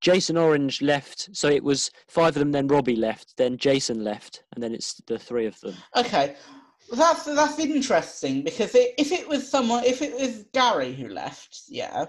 Jason 0.00 0.36
Orange 0.36 0.82
left, 0.82 1.28
so 1.32 1.48
it 1.48 1.62
was 1.62 1.90
five 2.08 2.34
of 2.36 2.40
them. 2.40 2.52
Then 2.52 2.66
Robbie 2.66 2.96
left, 2.96 3.36
then 3.36 3.56
Jason 3.56 4.02
left, 4.02 4.42
and 4.52 4.62
then 4.62 4.74
it's 4.74 4.94
the 5.06 5.18
three 5.18 5.46
of 5.46 5.58
them. 5.60 5.76
Okay, 5.96 6.34
well, 6.90 6.98
that's 6.98 7.24
that's 7.24 7.58
interesting 7.58 8.42
because 8.42 8.74
it, 8.74 8.94
if 8.98 9.12
it 9.12 9.28
was 9.28 9.48
someone, 9.48 9.84
if 9.84 10.02
it 10.02 10.14
was 10.14 10.44
Gary 10.52 10.94
who 10.94 11.08
left, 11.08 11.62
yeah, 11.68 12.06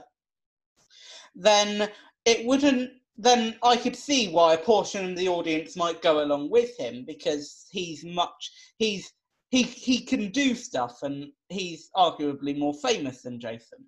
then 1.35 1.89
it 2.25 2.45
wouldn't. 2.45 2.91
Then 3.15 3.55
I 3.61 3.77
could 3.77 3.95
see 3.95 4.31
why 4.31 4.55
a 4.55 4.57
portion 4.57 5.11
of 5.11 5.15
the 5.15 5.29
audience 5.29 5.75
might 5.75 6.01
go 6.01 6.23
along 6.23 6.49
with 6.49 6.75
him 6.79 7.05
because 7.05 7.67
he's 7.69 8.03
much 8.03 8.51
he's 8.77 9.13
he 9.53 9.61
he 9.61 9.99
can 9.99 10.31
do 10.31 10.55
stuff 10.55 11.03
and 11.03 11.31
he's 11.49 11.91
arguably 11.95 12.57
more 12.57 12.73
famous 12.73 13.21
than 13.21 13.39
Jason. 13.39 13.85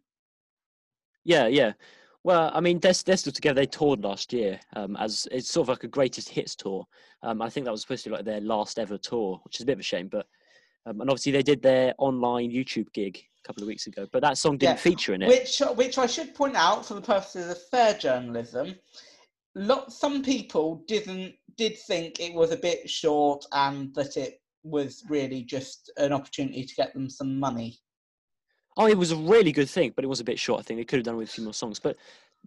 Yeah, 1.23 1.47
yeah. 1.47 1.73
Well, 2.23 2.51
I 2.53 2.59
mean, 2.59 2.77
they're, 2.79 2.93
they're 3.05 3.17
still 3.17 3.33
together. 3.33 3.61
They 3.61 3.65
toured 3.65 4.03
last 4.03 4.31
year 4.31 4.59
um, 4.75 4.95
as 4.97 5.27
it's 5.31 5.49
sort 5.49 5.65
of 5.65 5.69
like 5.69 5.83
a 5.83 5.87
greatest 5.87 6.29
hits 6.29 6.55
tour. 6.55 6.85
Um, 7.23 7.41
I 7.41 7.49
think 7.49 7.65
that 7.65 7.71
was 7.71 7.81
supposed 7.81 8.03
to 8.03 8.11
be 8.11 8.15
like 8.15 8.25
their 8.25 8.41
last 8.41 8.77
ever 8.77 8.99
tour, 8.99 9.41
which 9.43 9.55
is 9.55 9.61
a 9.61 9.65
bit 9.65 9.73
of 9.73 9.79
a 9.79 9.83
shame. 9.83 10.07
But 10.07 10.27
um, 10.85 11.01
and 11.01 11.09
obviously 11.09 11.31
they 11.31 11.41
did 11.41 11.63
their 11.63 11.95
online 11.97 12.51
YouTube 12.51 12.93
gig 12.93 13.17
a 13.17 13.47
couple 13.47 13.63
of 13.63 13.67
weeks 13.67 13.87
ago, 13.87 14.07
but 14.11 14.21
that 14.21 14.37
song 14.37 14.59
didn't 14.59 14.73
Yeah, 14.73 14.81
feature 14.81 15.15
in 15.15 15.23
it. 15.23 15.29
Which, 15.29 15.63
which 15.77 15.97
I 15.97 16.05
should 16.05 16.35
point 16.35 16.55
out, 16.55 16.85
for 16.85 16.93
the 16.93 17.01
purposes 17.01 17.49
of 17.49 17.57
fair 17.69 17.95
journalism, 17.95 18.75
lot 19.55 19.91
some 19.91 20.21
people 20.21 20.83
didn't 20.87 21.33
did 21.57 21.75
think 21.87 22.19
it 22.19 22.35
was 22.35 22.51
a 22.51 22.57
bit 22.57 22.87
short 22.87 23.45
and 23.51 23.95
that 23.95 24.15
it 24.15 24.41
was 24.65 25.03
really 25.07 25.43
just 25.43 25.91
an 25.97 26.11
opportunity 26.11 26.63
to 26.63 26.75
get 26.75 26.93
them 26.93 27.09
some 27.09 27.39
money. 27.39 27.77
Oh, 28.77 28.87
it 28.87 28.97
was 28.97 29.11
a 29.11 29.15
really 29.15 29.51
good 29.51 29.69
thing, 29.69 29.93
but 29.95 30.03
it 30.03 30.07
was 30.07 30.19
a 30.19 30.25
bit 30.25 30.39
short. 30.39 30.59
I 30.59 30.63
think 30.63 30.79
they 30.79 30.83
could 30.83 30.97
have 30.97 31.05
done 31.05 31.15
with 31.17 31.29
a 31.29 31.31
few 31.31 31.43
more 31.43 31.53
songs. 31.53 31.79
But 31.79 31.95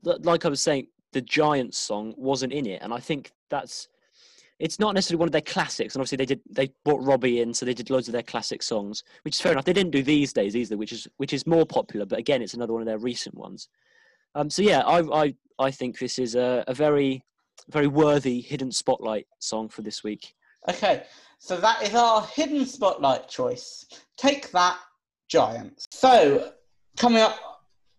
li- 0.02 0.18
like 0.20 0.44
I 0.44 0.48
was 0.48 0.60
saying, 0.60 0.88
the 1.12 1.22
Giants 1.22 1.78
song 1.78 2.12
wasn't 2.16 2.52
in 2.52 2.66
it, 2.66 2.82
and 2.82 2.92
I 2.92 2.98
think 2.98 3.32
that's 3.48 3.88
it's 4.58 4.80
not 4.80 4.94
necessarily 4.94 5.20
one 5.20 5.28
of 5.28 5.32
their 5.32 5.40
classics. 5.40 5.94
And 5.94 6.00
obviously, 6.00 6.16
they 6.16 6.26
did 6.26 6.40
they 6.50 6.70
brought 6.84 7.02
Robbie 7.02 7.40
in, 7.40 7.54
so 7.54 7.64
they 7.64 7.74
did 7.74 7.90
loads 7.90 8.08
of 8.08 8.12
their 8.12 8.22
classic 8.22 8.62
songs, 8.62 9.04
which 9.22 9.36
is 9.36 9.40
fair 9.40 9.52
enough. 9.52 9.64
They 9.64 9.72
didn't 9.72 9.92
do 9.92 10.02
these 10.02 10.32
days 10.32 10.56
either, 10.56 10.76
which 10.76 10.92
is 10.92 11.06
which 11.16 11.32
is 11.32 11.46
more 11.46 11.64
popular. 11.64 12.04
But 12.04 12.18
again, 12.18 12.42
it's 12.42 12.54
another 12.54 12.72
one 12.72 12.82
of 12.82 12.86
their 12.86 12.98
recent 12.98 13.36
ones. 13.36 13.68
Um, 14.34 14.50
so 14.50 14.62
yeah, 14.62 14.80
I 14.80 15.24
I 15.24 15.34
I 15.58 15.70
think 15.70 15.98
this 15.98 16.18
is 16.18 16.34
a, 16.34 16.64
a 16.66 16.74
very 16.74 17.24
very 17.70 17.86
worthy 17.86 18.40
hidden 18.40 18.70
spotlight 18.70 19.26
song 19.38 19.68
for 19.68 19.82
this 19.82 20.04
week. 20.04 20.34
Okay, 20.68 21.04
so 21.38 21.56
that 21.58 21.82
is 21.82 21.94
our 21.94 22.22
hidden 22.22 22.66
spotlight 22.66 23.28
choice. 23.28 23.86
Take 24.16 24.50
that, 24.52 24.78
Giants. 25.28 25.86
So, 25.90 26.52
coming 26.96 27.22
up, 27.22 27.38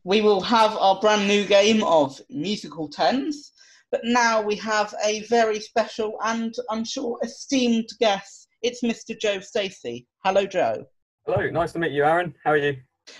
we 0.04 0.22
will 0.22 0.42
have 0.42 0.76
our 0.78 1.00
brand 1.00 1.28
new 1.28 1.46
game 1.46 1.84
of 1.84 2.20
musical 2.30 2.88
tens, 2.88 3.52
but 3.92 4.02
now 4.04 4.42
we 4.42 4.56
have 4.56 4.94
a 5.04 5.22
very 5.28 5.60
special 5.60 6.18
and 6.24 6.54
I'm 6.70 6.84
sure 6.84 7.20
esteemed 7.24 7.90
guest. 8.00 8.48
It's 8.62 8.84
Mr. 8.84 9.20
Joe 9.20 9.40
Stacey. 9.40 10.08
Hello, 10.24 10.46
Joe. 10.46 10.86
Hello, 11.26 11.50
nice 11.50 11.72
to 11.74 11.80
meet 11.80 11.92
you, 11.92 12.04
Aaron. 12.04 12.36
How 12.44 12.52
are 12.52 12.58
you? 12.58 12.78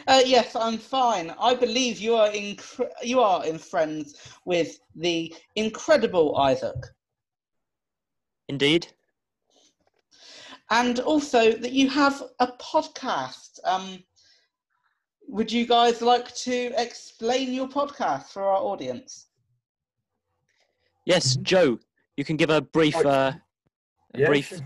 Uh, 0.08 0.22
yes, 0.26 0.56
I'm 0.56 0.78
fine. 0.78 1.34
I 1.40 1.56
believe 1.56 2.00
you 2.00 2.16
are 2.16 2.32
in 2.32 2.58
you 3.02 3.22
are 3.22 3.46
in 3.46 3.58
friends 3.58 4.16
with 4.46 4.80
the 4.96 5.34
incredible 5.56 6.38
Isaac. 6.38 6.76
Indeed. 8.48 8.88
And 10.72 11.00
also 11.00 11.52
that 11.52 11.72
you 11.72 11.90
have 11.90 12.24
a 12.40 12.48
podcast. 12.48 13.60
Um, 13.64 14.04
would 15.28 15.52
you 15.52 15.66
guys 15.66 16.02
like 16.02 16.34
to 16.36 16.72
explain 16.78 17.54
your 17.54 17.68
podcast 17.68 18.28
for 18.28 18.44
our 18.44 18.58
audience? 18.58 19.28
Yes, 21.06 21.38
Joe, 21.38 21.80
you 22.18 22.24
can 22.24 22.36
give 22.36 22.50
a 22.50 22.62
brief 22.62 22.96
uh, 22.96 23.34
a 24.14 24.20
Yeah, 24.20 24.28
brief. 24.28 24.48
sure. 24.50 24.58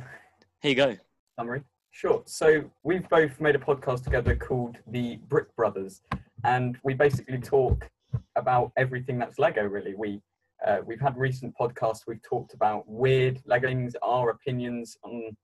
Here 0.62 0.70
you 0.70 0.76
go. 0.76 0.98
Summary. 1.38 1.64
Sure. 1.92 2.24
So 2.26 2.64
we've 2.84 3.08
both 3.10 3.40
made 3.40 3.56
a 3.56 3.60
podcast 3.60 4.04
together 4.04 4.36
called 4.36 4.78
the 4.88 5.18
Brick 5.28 5.56
Brothers, 5.56 6.02
and 6.44 6.78
we 6.84 6.94
basically 6.94 7.38
talk 7.40 7.90
about 8.36 8.72
everything 8.78 9.20
that's 9.20 9.38
Lego. 9.38 9.64
Really, 9.64 9.94
we 9.94 10.22
uh, 10.66 10.78
we've 10.86 11.00
had 11.00 11.18
recent 11.18 11.54
podcasts. 11.60 12.02
We've 12.08 12.22
talked 12.24 12.54
about 12.54 12.88
weird 12.88 13.42
Lego 13.46 13.68
things, 13.68 13.96
our 14.02 14.30
opinions 14.32 14.98
on 15.04 15.36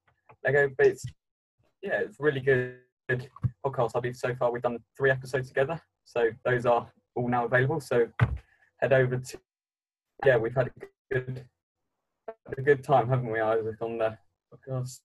Lego, 0.43 0.69
but 0.77 0.87
it's 0.87 1.05
yeah, 1.81 1.99
it's 2.01 2.19
really 2.19 2.41
good, 2.41 2.77
podcast. 3.65 3.91
I 3.95 3.99
believe 3.99 4.15
so 4.15 4.35
far 4.35 4.51
we've 4.51 4.61
done 4.61 4.79
three 4.97 5.11
episodes 5.11 5.47
together, 5.47 5.79
so 6.05 6.29
those 6.45 6.65
are 6.65 6.91
all 7.15 7.27
now 7.27 7.45
available. 7.45 7.79
So 7.79 8.07
head 8.77 8.93
over 8.93 9.17
to 9.17 9.37
yeah, 10.25 10.37
we've 10.37 10.55
had 10.55 10.67
a 10.67 11.15
good 11.15 11.45
a 12.57 12.61
good 12.61 12.83
time, 12.83 13.09
haven't 13.09 13.31
we, 13.31 13.39
Isaac, 13.39 13.81
on 13.81 13.97
the 13.97 14.17
podcast? 14.53 14.99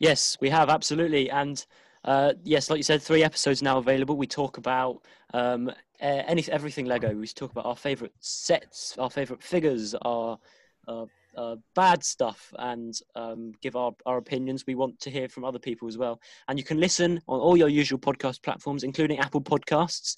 Yes, 0.00 0.36
we 0.40 0.48
have 0.50 0.68
absolutely, 0.68 1.30
and 1.30 1.64
uh, 2.04 2.34
yes, 2.44 2.70
like 2.70 2.78
you 2.78 2.82
said, 2.82 3.02
three 3.02 3.24
episodes 3.24 3.62
now 3.62 3.78
available. 3.78 4.16
We 4.16 4.26
talk 4.26 4.56
about 4.58 5.02
um, 5.34 5.70
any 6.00 6.44
everything 6.50 6.86
Lego. 6.86 7.14
We 7.14 7.26
talk 7.26 7.50
about 7.50 7.66
our 7.66 7.76
favorite 7.76 8.12
sets, 8.20 8.96
our 8.98 9.10
favorite 9.10 9.42
figures, 9.42 9.94
our 10.02 10.38
uh, 10.86 11.06
uh, 11.38 11.54
bad 11.76 12.02
stuff, 12.02 12.52
and 12.58 12.98
um, 13.14 13.52
give 13.62 13.76
our, 13.76 13.92
our 14.06 14.18
opinions. 14.18 14.64
We 14.66 14.74
want 14.74 14.98
to 15.00 15.10
hear 15.10 15.28
from 15.28 15.44
other 15.44 15.60
people 15.60 15.86
as 15.86 15.96
well. 15.96 16.20
And 16.48 16.58
you 16.58 16.64
can 16.64 16.80
listen 16.80 17.20
on 17.28 17.38
all 17.38 17.56
your 17.56 17.68
usual 17.68 18.00
podcast 18.00 18.42
platforms, 18.42 18.82
including 18.82 19.20
Apple 19.20 19.40
Podcasts. 19.40 20.16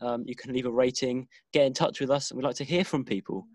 Um, 0.00 0.22
you 0.26 0.36
can 0.36 0.52
leave 0.52 0.66
a 0.66 0.70
rating, 0.70 1.26
get 1.52 1.66
in 1.66 1.74
touch 1.74 1.98
with 2.00 2.08
us, 2.08 2.30
and 2.30 2.38
we'd 2.38 2.46
like 2.46 2.54
to 2.56 2.64
hear 2.64 2.84
from 2.84 3.04
people. 3.04 3.46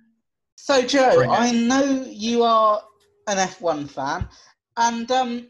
So, 0.57 0.81
Joe, 0.81 1.15
Bring. 1.15 1.31
I 1.31 1.51
know 1.51 2.05
you 2.05 2.43
are 2.43 2.83
an 3.27 3.37
F1 3.37 3.89
fan, 3.89 4.27
and 4.75 5.09
um, 5.09 5.47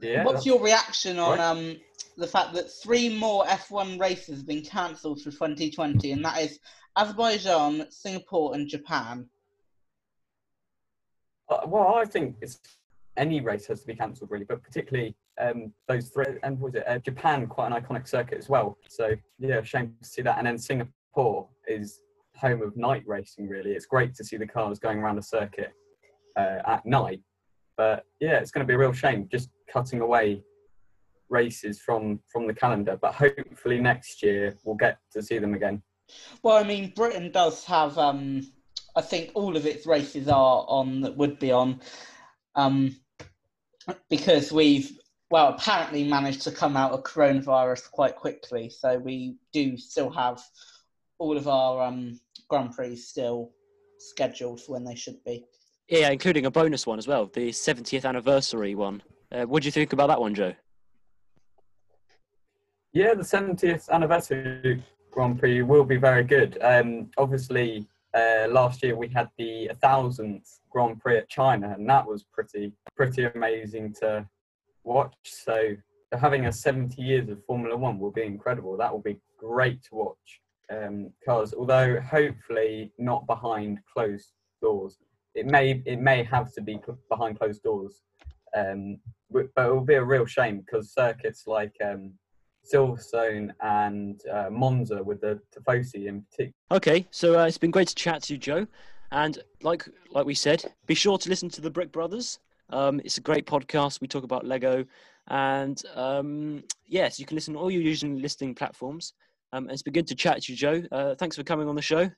Yeah. 0.00 0.24
what's 0.24 0.46
your 0.46 0.62
reaction 0.62 1.18
on 1.18 1.38
right. 1.38 1.40
um, 1.40 1.76
the 2.16 2.26
fact 2.26 2.54
that 2.54 2.72
three 2.82 3.14
more 3.14 3.44
F1 3.44 4.00
races 4.00 4.38
have 4.38 4.46
been 4.46 4.62
cancelled 4.62 5.20
for 5.20 5.30
2020, 5.30 6.12
and 6.12 6.24
that 6.24 6.40
is 6.40 6.58
Azerbaijan, 6.96 7.86
Singapore, 7.90 8.54
and 8.54 8.66
Japan? 8.66 9.28
Uh, 11.50 11.66
well, 11.66 11.94
I 11.96 12.04
think 12.04 12.36
it's 12.40 12.60
any 13.16 13.40
race 13.40 13.66
has 13.66 13.80
to 13.80 13.86
be 13.86 13.94
cancelled 13.94 14.30
really, 14.30 14.44
but 14.44 14.62
particularly 14.62 15.16
um, 15.40 15.72
those 15.88 16.08
three. 16.08 16.26
And 16.42 16.58
was 16.60 16.74
it 16.74 16.84
uh, 16.86 16.98
Japan? 16.98 17.46
Quite 17.46 17.72
an 17.72 17.82
iconic 17.82 18.08
circuit 18.08 18.38
as 18.38 18.48
well. 18.48 18.78
So 18.88 19.14
yeah, 19.38 19.62
shame 19.62 19.94
to 20.00 20.08
see 20.08 20.22
that. 20.22 20.38
And 20.38 20.46
then 20.46 20.58
Singapore 20.58 21.48
is 21.66 22.00
home 22.36 22.62
of 22.62 22.76
night 22.76 23.02
racing. 23.06 23.48
Really, 23.48 23.72
it's 23.72 23.86
great 23.86 24.14
to 24.14 24.24
see 24.24 24.36
the 24.36 24.46
cars 24.46 24.78
going 24.78 24.98
around 24.98 25.16
the 25.16 25.22
circuit 25.22 25.72
uh, 26.36 26.58
at 26.66 26.86
night. 26.86 27.20
But 27.76 28.04
yeah, 28.20 28.38
it's 28.38 28.50
going 28.50 28.64
to 28.64 28.70
be 28.70 28.74
a 28.74 28.78
real 28.78 28.92
shame 28.92 29.28
just 29.30 29.50
cutting 29.72 30.00
away 30.00 30.42
races 31.28 31.80
from 31.80 32.20
from 32.32 32.46
the 32.46 32.54
calendar. 32.54 32.96
But 33.00 33.14
hopefully 33.14 33.80
next 33.80 34.22
year 34.22 34.56
we'll 34.64 34.76
get 34.76 34.98
to 35.12 35.22
see 35.22 35.38
them 35.38 35.54
again. 35.54 35.82
Well, 36.42 36.56
I 36.56 36.64
mean, 36.64 36.92
Britain 36.94 37.30
does 37.32 37.64
have. 37.64 37.98
Um, 37.98 38.52
I 38.96 39.02
think 39.02 39.30
all 39.34 39.56
of 39.56 39.66
its 39.66 39.86
races 39.86 40.28
are 40.28 40.64
on 40.68 41.00
that 41.02 41.16
would 41.16 41.38
be 41.38 41.52
on, 41.52 41.80
um, 42.54 42.96
because 44.08 44.52
we've 44.52 44.98
well 45.30 45.48
apparently 45.48 46.04
managed 46.04 46.42
to 46.42 46.50
come 46.50 46.76
out 46.76 46.92
of 46.92 47.04
coronavirus 47.04 47.90
quite 47.90 48.16
quickly. 48.16 48.68
So 48.68 48.98
we 48.98 49.36
do 49.52 49.76
still 49.76 50.10
have 50.10 50.42
all 51.18 51.36
of 51.36 51.46
our 51.46 51.82
um, 51.82 52.18
Grand 52.48 52.72
Prix 52.72 52.96
still 52.96 53.52
scheduled 53.98 54.60
for 54.60 54.72
when 54.72 54.84
they 54.84 54.94
should 54.94 55.22
be. 55.24 55.44
Yeah, 55.88 56.10
including 56.10 56.46
a 56.46 56.50
bonus 56.50 56.86
one 56.86 56.98
as 56.98 57.06
well, 57.06 57.26
the 57.32 57.50
70th 57.50 58.04
anniversary 58.04 58.74
one. 58.74 59.02
Uh, 59.32 59.44
what 59.44 59.62
do 59.62 59.66
you 59.66 59.72
think 59.72 59.92
about 59.92 60.08
that 60.08 60.20
one, 60.20 60.34
Joe? 60.34 60.54
Yeah, 62.92 63.14
the 63.14 63.22
70th 63.22 63.88
anniversary 63.90 64.82
Grand 65.10 65.38
Prix 65.38 65.62
will 65.62 65.84
be 65.84 65.96
very 65.96 66.24
good. 66.24 66.58
Um, 66.62 67.10
obviously, 67.18 67.86
uh, 68.14 68.48
last 68.48 68.82
year 68.82 68.96
we 68.96 69.08
had 69.08 69.28
the 69.38 69.70
1000th 69.82 70.60
Grand 70.70 71.00
Prix 71.00 71.18
at 71.18 71.28
China, 71.28 71.74
and 71.76 71.88
that 71.88 72.06
was 72.06 72.24
pretty 72.24 72.72
pretty 72.96 73.24
amazing 73.24 73.94
to 74.00 74.26
watch. 74.84 75.14
So 75.24 75.76
having 76.18 76.46
a 76.46 76.52
70 76.52 77.00
years 77.00 77.28
of 77.28 77.44
Formula 77.44 77.76
One 77.76 77.98
will 77.98 78.10
be 78.10 78.24
incredible. 78.24 78.76
That 78.76 78.92
will 78.92 79.02
be 79.02 79.20
great 79.38 79.82
to 79.84 79.94
watch. 79.94 80.40
Um, 80.70 81.12
although 81.28 82.00
hopefully 82.00 82.92
not 82.98 83.26
behind 83.26 83.80
closed 83.92 84.32
doors. 84.60 84.98
It 85.34 85.46
may 85.46 85.82
it 85.86 86.00
may 86.00 86.24
have 86.24 86.52
to 86.54 86.60
be 86.60 86.78
behind 87.08 87.38
closed 87.38 87.62
doors, 87.62 88.02
um, 88.56 88.98
but 89.30 89.46
but 89.54 89.66
it 89.66 89.72
will 89.72 89.84
be 89.84 89.94
a 89.94 90.04
real 90.04 90.26
shame 90.26 90.60
because 90.60 90.92
circuits 90.92 91.44
like 91.46 91.74
um, 91.84 92.12
Silverstone 92.72 93.50
and 93.60 94.20
uh, 94.32 94.48
Monza 94.50 95.02
with 95.02 95.20
the 95.20 95.40
Tifosi 95.54 96.06
in 96.06 96.22
particular. 96.22 96.52
Okay, 96.70 97.06
so 97.10 97.40
uh, 97.40 97.46
it's 97.46 97.58
been 97.58 97.70
great 97.70 97.88
to 97.88 97.94
chat 97.94 98.22
to 98.24 98.34
you, 98.34 98.38
Joe. 98.38 98.66
And 99.12 99.38
like 99.62 99.88
like 100.10 100.26
we 100.26 100.34
said, 100.34 100.64
be 100.86 100.94
sure 100.94 101.18
to 101.18 101.28
listen 101.28 101.48
to 101.50 101.60
the 101.60 101.70
Brick 101.70 101.90
Brothers. 101.90 102.38
Um, 102.70 103.00
it's 103.04 103.18
a 103.18 103.22
great 103.22 103.46
podcast. 103.46 104.00
We 104.00 104.06
talk 104.06 104.22
about 104.22 104.46
Lego, 104.46 104.84
and 105.28 105.82
um, 105.94 106.62
yes, 106.86 107.18
you 107.18 107.26
can 107.26 107.34
listen 107.34 107.56
on 107.56 107.62
all 107.62 107.70
your 107.70 107.82
usual 107.82 108.12
listening 108.12 108.54
platforms. 108.54 109.14
Um, 109.52 109.68
it's 109.68 109.82
been 109.82 109.94
good 109.94 110.06
to 110.08 110.14
chat 110.14 110.42
to 110.42 110.52
you, 110.52 110.56
Joe. 110.58 110.82
Uh, 110.92 111.14
thanks 111.16 111.36
for 111.36 111.42
coming 111.42 111.68
on 111.68 111.74
the 111.74 111.82
show. 111.82 112.08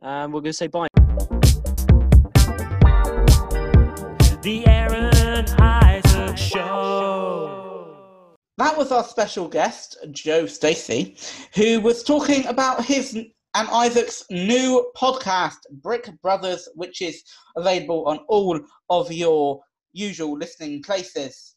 And 0.00 0.32
we're 0.32 0.40
going 0.40 0.50
to 0.50 0.52
say 0.54 0.66
bye. 0.66 0.91
That 8.58 8.76
was 8.76 8.92
our 8.92 9.02
special 9.02 9.48
guest, 9.48 9.96
Joe 10.10 10.44
Stacey, 10.44 11.16
who 11.54 11.80
was 11.80 12.02
talking 12.02 12.44
about 12.46 12.84
his 12.84 13.14
and 13.54 13.68
Isaac's 13.68 14.24
new 14.30 14.90
podcast, 14.94 15.56
Brick 15.70 16.10
Brothers, 16.20 16.68
which 16.74 17.00
is 17.00 17.22
available 17.56 18.04
on 18.06 18.18
all 18.28 18.60
of 18.90 19.10
your 19.10 19.62
usual 19.92 20.36
listening 20.36 20.82
places. 20.82 21.54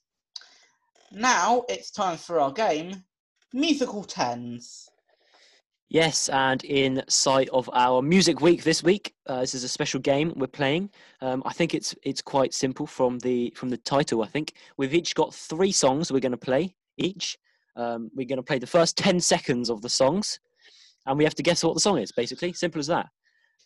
Now 1.12 1.64
it's 1.68 1.92
time 1.92 2.18
for 2.18 2.40
our 2.40 2.52
game, 2.52 3.04
Musical 3.54 4.04
Tens. 4.04 4.90
Yes, 5.90 6.30
and 6.30 6.64
in 6.64 7.04
sight 7.10 7.50
of 7.50 7.70
our 7.74 8.02
music 8.02 8.42
week 8.42 8.64
this 8.64 8.84
week, 8.84 9.14
uh, 9.28 9.42
this 9.42 9.54
is 9.54 9.64
a 9.66 9.70
special 9.70 10.00
game 10.00 10.34
we're 10.36 10.48
playing. 10.48 10.90
Um, 11.22 11.44
I 11.46 11.52
think 11.52 11.74
it's 11.74 11.94
it's 12.04 12.22
quite 12.22 12.54
simple 12.54 12.88
from 12.88 13.20
the 13.20 13.54
from 13.56 13.70
the 13.70 13.78
title. 13.78 14.24
I 14.24 14.28
think 14.28 14.54
we've 14.78 14.94
each 14.94 15.14
got 15.14 15.34
three 15.34 15.72
songs 15.74 16.10
we're 16.12 16.20
going 16.20 16.32
to 16.32 16.38
play 16.38 16.74
each. 16.98 17.38
Um, 17.76 18.10
we're 18.16 18.28
going 18.28 18.38
to 18.38 18.44
play 18.44 18.60
the 18.60 18.68
first 18.68 18.98
ten 19.06 19.20
seconds 19.20 19.70
of 19.70 19.82
the 19.82 19.90
songs, 19.90 20.40
and 21.06 21.18
we 21.18 21.24
have 21.24 21.36
to 21.36 21.44
guess 21.44 21.64
what 21.64 21.74
the 21.74 21.82
song 21.82 22.00
is. 22.00 22.12
Basically, 22.12 22.54
simple 22.54 22.80
as 22.80 22.88
that. 22.88 23.08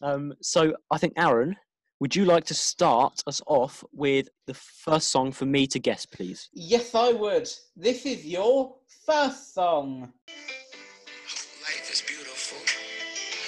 Um, 0.01 0.33
so 0.41 0.73
I 0.91 0.97
think 0.97 1.13
Aaron, 1.17 1.55
would 1.99 2.15
you 2.15 2.23
like 2.23 2.45
to 2.45 2.53
start 2.53 3.21
us 3.27 3.41
off 3.45 3.83
with 3.91 4.29
the 4.47 4.53
first 4.53 5.11
song 5.11 5.31
for 5.33 5.45
me 5.45 5.67
to 5.67 5.79
guess, 5.79 6.05
please? 6.05 6.49
Yes, 6.53 6.95
I 6.95 7.11
would. 7.11 7.49
This 7.75 8.05
is 8.05 8.25
your 8.25 8.75
first 9.05 9.53
song. 9.53 10.13
Life 10.29 11.91
is 11.91 12.01
beautiful. 12.07 12.57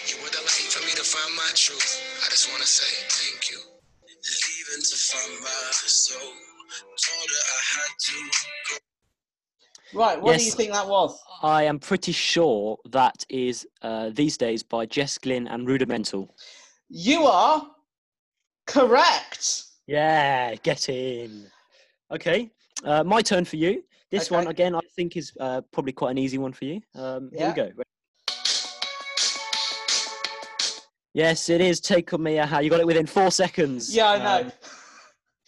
You 0.07 0.21
were 0.21 0.29
the 0.29 0.43
light 0.43 0.67
for 0.67 0.83
me 0.85 0.91
to 0.91 1.03
find 1.03 1.33
my 1.35 1.49
truth. 1.55 2.01
I 2.25 2.29
just 2.29 2.51
wanna 2.51 2.65
say 2.65 2.91
thank 3.07 3.51
you. 3.51 3.59
Leaving 4.03 4.83
to 4.83 4.95
find 4.97 5.41
my 5.41 5.71
soul. 5.71 6.19
Told 6.19 7.29
her 7.29 7.43
I 7.47 7.61
had 7.77 7.93
to 7.99 8.17
go. 8.69 8.90
Right, 9.93 10.21
what 10.21 10.37
do 10.37 10.43
you 10.45 10.51
think 10.51 10.71
that 10.71 10.87
was? 10.87 11.21
I 11.43 11.63
am 11.63 11.77
pretty 11.79 12.11
sure 12.13 12.77
that 12.91 13.25
is 13.29 13.67
uh, 13.81 14.11
these 14.13 14.37
days 14.37 14.63
by 14.63 14.85
Jess 14.85 15.17
Glynne 15.17 15.47
and 15.47 15.67
Rudimental. 15.67 16.33
You 16.89 17.25
are 17.25 17.67
correct. 18.67 19.63
Yeah, 19.87 20.55
get 20.55 20.87
in. 20.87 21.47
Okay, 22.11 22.49
uh, 22.85 23.03
my 23.03 23.21
turn 23.21 23.43
for 23.43 23.57
you. 23.57 23.83
This 24.11 24.29
one 24.29 24.47
again, 24.47 24.75
I 24.75 24.81
think 24.95 25.15
is 25.15 25.31
uh, 25.39 25.61
probably 25.71 25.93
quite 25.93 26.11
an 26.11 26.17
easy 26.17 26.37
one 26.37 26.51
for 26.53 26.65
you. 26.65 26.81
Um, 26.95 27.29
Here 27.33 27.47
we 27.47 27.53
go. 27.53 27.71
Yes, 31.13 31.49
it 31.49 31.59
is. 31.59 31.79
Take 31.81 32.13
on 32.13 32.23
me, 32.23 32.39
aha. 32.39 32.59
You 32.59 32.69
got 32.69 32.79
it 32.79 32.87
within 32.87 33.05
four 33.05 33.31
seconds. 33.31 33.93
Yeah, 33.93 34.11
I 34.11 34.17
know. 34.17 34.47
Um, 34.47 34.51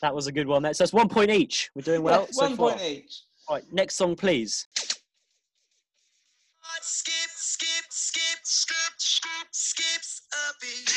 that 0.02 0.14
was 0.14 0.28
a 0.28 0.32
good 0.32 0.48
one. 0.48 0.74
So 0.74 0.84
it's 0.84 0.92
one 0.92 1.08
point 1.08 1.32
each. 1.32 1.70
We're 1.76 1.82
doing 1.82 2.04
well. 2.04 2.22
Yeah, 2.22 2.32
so 2.32 2.46
one 2.46 2.58
far. 2.58 2.70
point 2.72 2.82
each. 2.82 3.22
Right, 3.50 3.64
next 3.72 3.96
song, 3.96 4.16
please. 4.16 4.68
Skip, 6.86 7.30
skip, 7.36 7.86
skip, 7.90 8.40
skip, 8.44 8.94
skip, 8.98 9.48
skips 9.52 10.22
a 10.34 10.54
beat. 10.60 10.92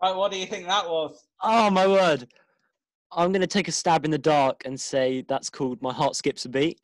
Right, 0.00 0.16
what 0.16 0.30
do 0.30 0.38
you 0.38 0.46
think 0.46 0.66
that 0.66 0.88
was? 0.88 1.24
Oh 1.42 1.70
my 1.70 1.88
word! 1.88 2.28
I'm 3.10 3.32
going 3.32 3.40
to 3.40 3.48
take 3.48 3.66
a 3.66 3.72
stab 3.72 4.04
in 4.04 4.12
the 4.12 4.18
dark 4.18 4.62
and 4.64 4.80
say 4.80 5.24
that's 5.28 5.50
called 5.50 5.82
"My 5.82 5.92
Heart 5.92 6.14
Skips 6.14 6.44
a 6.44 6.48
Beat." 6.48 6.80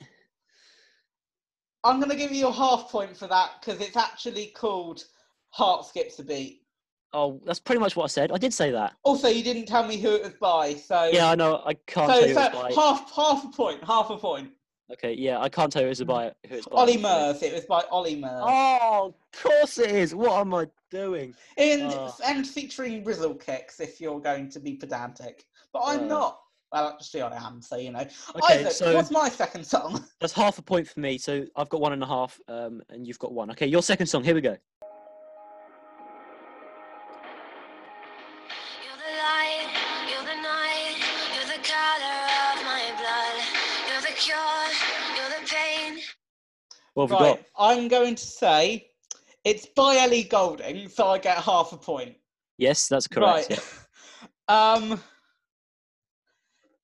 I'm 1.85 2.01
going 2.01 2.11
to 2.11 2.17
give 2.17 2.33
you 2.33 2.49
a 2.49 2.53
half 2.53 2.91
point 2.91 3.17
for 3.17 3.29
that 3.29 3.53
because 3.61 3.81
it's 3.81 3.97
actually 3.97 4.47
called 4.47 5.05
Heart 5.51 5.87
Skips 5.87 6.19
a 6.19 6.25
Beat. 6.25 6.63
Oh, 7.13 7.41
that's 7.47 7.59
pretty 7.59 7.81
much 7.81 7.97
what 7.97 8.05
I 8.05 8.09
said. 8.09 8.31
I 8.33 8.37
did 8.39 8.53
say 8.53 8.71
that. 8.71 8.95
Also, 9.03 9.29
you 9.29 9.43
didn't 9.43 9.67
tell 9.67 9.87
me 9.87 9.97
who 9.97 10.15
it 10.15 10.23
was 10.23 10.35
by, 10.35 10.75
so 10.75 11.09
Yeah, 11.13 11.31
I 11.31 11.35
know. 11.35 11.63
I 11.65 11.75
can't 11.87 12.11
so, 12.11 12.21
tell 12.21 12.29
you 12.29 12.35
so 12.35 12.41
who 12.41 12.47
it's 12.67 12.77
by. 12.77 12.83
half 12.83 13.13
half 13.15 13.45
a 13.45 13.49
point, 13.49 13.83
half 13.85 14.11
a 14.11 14.19
point. 14.19 14.51
Okay, 14.93 15.13
yeah, 15.15 15.39
I 15.41 15.49
can't 15.49 15.71
tell 15.71 15.83
you 15.83 15.89
who 15.89 15.93
it's 15.93 16.03
by. 16.03 16.33
Who 16.49 16.57
it's 16.57 16.67
by. 16.67 16.77
Olly. 16.77 16.97
Murs, 16.97 17.43
it 17.43 17.53
was 17.55 17.65
by 17.67 17.83
Olly 17.91 18.17
Murs. 18.17 18.43
Oh, 18.45 19.15
of 19.33 19.43
course 19.43 19.79
it 19.79 19.91
is. 19.91 20.15
What 20.15 20.39
am 20.41 20.55
I 20.55 20.67
doing? 20.91 21.35
In, 21.57 21.81
oh. 21.93 22.15
And 22.25 22.47
featuring 22.47 23.05
Rizzle 23.05 23.35
Kicks, 23.35 23.81
if 23.81 24.01
you're 24.01 24.21
going 24.21 24.51
to 24.51 24.61
be 24.61 24.75
pedantic. 24.75 25.45
But 25.73 25.83
I'm 25.85 26.01
Uh. 26.01 26.07
not. 26.07 26.41
Well, 26.71 26.89
actually, 26.91 27.23
I 27.23 27.35
am, 27.47 27.63
so 27.63 27.79
you 27.79 27.91
know. 27.91 28.01
Okay, 28.37 28.61
Isaac, 28.61 28.73
so 28.73 28.95
what's 28.95 29.11
my 29.11 29.31
second 29.31 29.65
song? 29.67 30.05
that's 30.21 30.35
half 30.35 30.59
a 30.59 30.63
point 30.63 30.87
for 30.87 31.01
me. 31.01 31.17
So 31.17 31.47
I've 31.57 31.71
got 31.71 31.81
one 31.81 31.95
and 31.95 32.03
a 32.03 32.07
half, 32.07 32.39
um, 32.47 32.83
and 32.91 33.07
you've 33.07 33.19
got 33.19 33.33
one. 33.33 33.51
Okay, 33.53 33.67
your 33.67 33.83
second 33.83 34.07
song. 34.07 34.23
Here 34.23 34.35
we 34.35 34.43
go. 34.43 34.55
What 46.99 47.11
have 47.11 47.21
Right, 47.21 47.37
got? 47.37 47.45
I'm 47.57 47.87
going 47.87 48.17
to 48.17 48.27
say 48.27 48.89
it's 49.45 49.67
by 49.67 49.99
Ellie 49.99 50.25
Goulding, 50.25 50.89
so 50.89 51.07
I 51.07 51.19
get 51.19 51.39
half 51.39 51.73
a 51.73 51.77
point. 51.77 52.17
Yes, 52.57 52.89
that's 52.89 53.07
correct. 53.07 53.51
Right. 53.51 53.61
yeah. 54.49 54.79
um. 54.81 55.01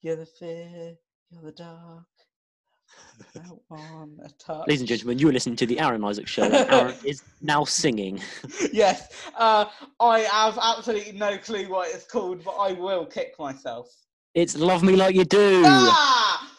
You're 0.03 0.15
the 0.15 0.27
fear, 0.27 0.95
you're 1.31 1.43
the 1.43 1.51
dark. 1.51 2.05
Don't 3.35 4.21
a 4.25 4.29
touch. 4.39 4.69
Ladies 4.69 4.83
and 4.83 4.89
gentlemen, 4.89 5.19
you 5.19 5.31
are 5.31 5.33
listening 5.33 5.57
to 5.57 5.67
the 5.67 5.81
Aaron 5.81 6.05
Isaac 6.05 6.29
Show. 6.29 6.45
and 6.45 6.55
Aaron 6.55 6.95
is 7.05 7.25
now 7.43 7.65
singing. 7.65 8.21
yes, 8.73 9.09
uh, 9.37 9.65
I 9.99 10.21
have 10.21 10.57
absolutely 10.63 11.11
no 11.11 11.39
clue 11.39 11.69
what 11.69 11.93
it's 11.93 12.07
called, 12.07 12.45
but 12.45 12.53
I 12.53 12.71
will 12.71 13.05
kick 13.05 13.35
myself. 13.41 13.89
It's 14.35 14.57
"Love 14.57 14.85
Me 14.85 14.95
Like 14.95 15.17
You 15.17 15.25
Do." 15.25 15.65
Ah! 15.67 16.53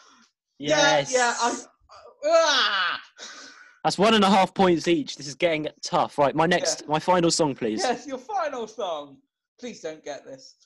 yes. 0.58 1.10
Yeah, 1.10 1.18
yeah. 1.18 1.34
I, 1.40 1.58
ah! 2.26 3.00
That's 3.86 3.98
one 3.98 4.14
and 4.14 4.24
a 4.24 4.28
half 4.28 4.52
points 4.52 4.88
each. 4.88 5.14
This 5.14 5.28
is 5.28 5.36
getting 5.36 5.68
tough. 5.80 6.18
Right, 6.18 6.34
my 6.34 6.46
next, 6.46 6.88
my 6.88 6.98
final 6.98 7.30
song, 7.30 7.54
please. 7.54 7.84
Yes, 7.84 8.04
your 8.04 8.18
final 8.18 8.66
song. 8.66 9.18
Please 9.60 9.80
don't 9.80 10.04
get 10.04 10.24
this. 10.24 10.56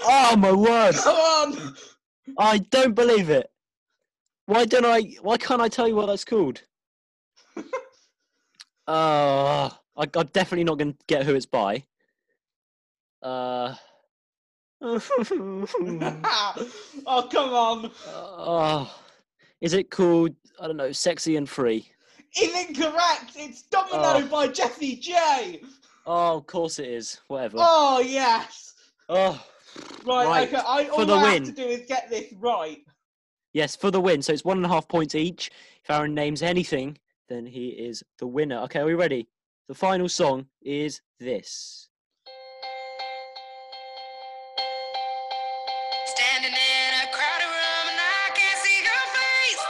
Oh 0.02 0.38
my 0.38 0.54
word! 0.54 0.96
Come 0.96 1.16
on! 1.18 1.76
I 2.38 2.60
don't 2.60 2.96
believe 2.96 3.30
it. 3.30 3.52
Why 4.46 4.64
don't 4.64 4.86
I? 4.86 5.02
Why 5.22 5.36
can't 5.36 5.62
I 5.62 5.68
tell 5.68 5.90
you 5.90 5.98
what 5.98 6.06
that's 6.06 6.24
called? 6.24 6.62
Uh, 8.88 9.70
I, 10.00 10.06
I'm 10.16 10.28
definitely 10.28 10.64
not 10.64 10.78
going 10.78 10.94
to 10.94 11.00
get 11.08 11.26
who 11.26 11.36
it's 11.36 11.46
by. 11.46 11.84
Uh. 13.22 13.76
oh, 14.82 14.98
come 17.30 17.54
on. 17.54 17.92
oh, 18.08 19.00
is 19.60 19.74
it 19.74 19.92
called? 19.92 20.34
I 20.62 20.68
don't 20.68 20.78
know. 20.78 20.94
Sexy 20.94 21.36
and 21.36 21.50
free. 21.50 21.92
Is 22.40 22.56
incorrect. 22.68 23.32
It's 23.36 23.64
Domino 23.64 23.98
Oh. 24.02 24.28
by 24.32 24.48
Jessie 24.48 24.96
J. 24.96 25.62
Oh, 26.06 26.38
of 26.38 26.48
course 26.48 26.80
it 26.80 26.88
is. 26.88 27.20
Whatever. 27.28 27.58
Oh, 27.60 28.00
yes. 28.00 28.76
Oh, 29.10 29.44
Right, 30.06 30.26
Right, 30.28 30.48
okay. 30.48 30.64
I, 30.66 30.88
all 30.88 31.00
for 31.00 31.06
the 31.06 31.14
I 31.16 31.24
win. 31.24 31.46
have 31.46 31.56
to 31.56 31.62
do 31.62 31.68
is 31.68 31.86
get 31.88 32.10
this 32.10 32.32
right. 32.40 32.80
yes, 33.54 33.76
for 33.76 33.92
the 33.92 34.00
win. 34.00 34.22
So 34.22 34.32
it's 34.32 34.46
one 34.46 34.56
and 34.58 34.66
a 34.66 34.70
half 34.70 34.88
points 34.88 35.14
each. 35.14 35.52
If 35.84 35.90
Aaron 35.90 36.14
names 36.14 36.42
anything, 36.42 36.98
then 37.28 37.46
he 37.46 37.68
is 37.70 38.02
the 38.18 38.28
winner. 38.28 38.60
Okay, 38.62 38.80
are 38.80 38.86
we 38.86 38.94
ready? 38.94 39.28
The 39.70 39.76
final 39.76 40.10
song 40.10 40.48
is 40.64 41.00
this. 41.20 41.90
Standing 46.08 46.54
in 46.54 46.94
a 46.96 47.06
crowded 47.14 47.46
room 47.46 47.90
and 47.92 48.00
I 48.00 48.32
can't 48.34 48.58
see 48.58 48.82
your 48.82 49.06
face. 49.14 49.62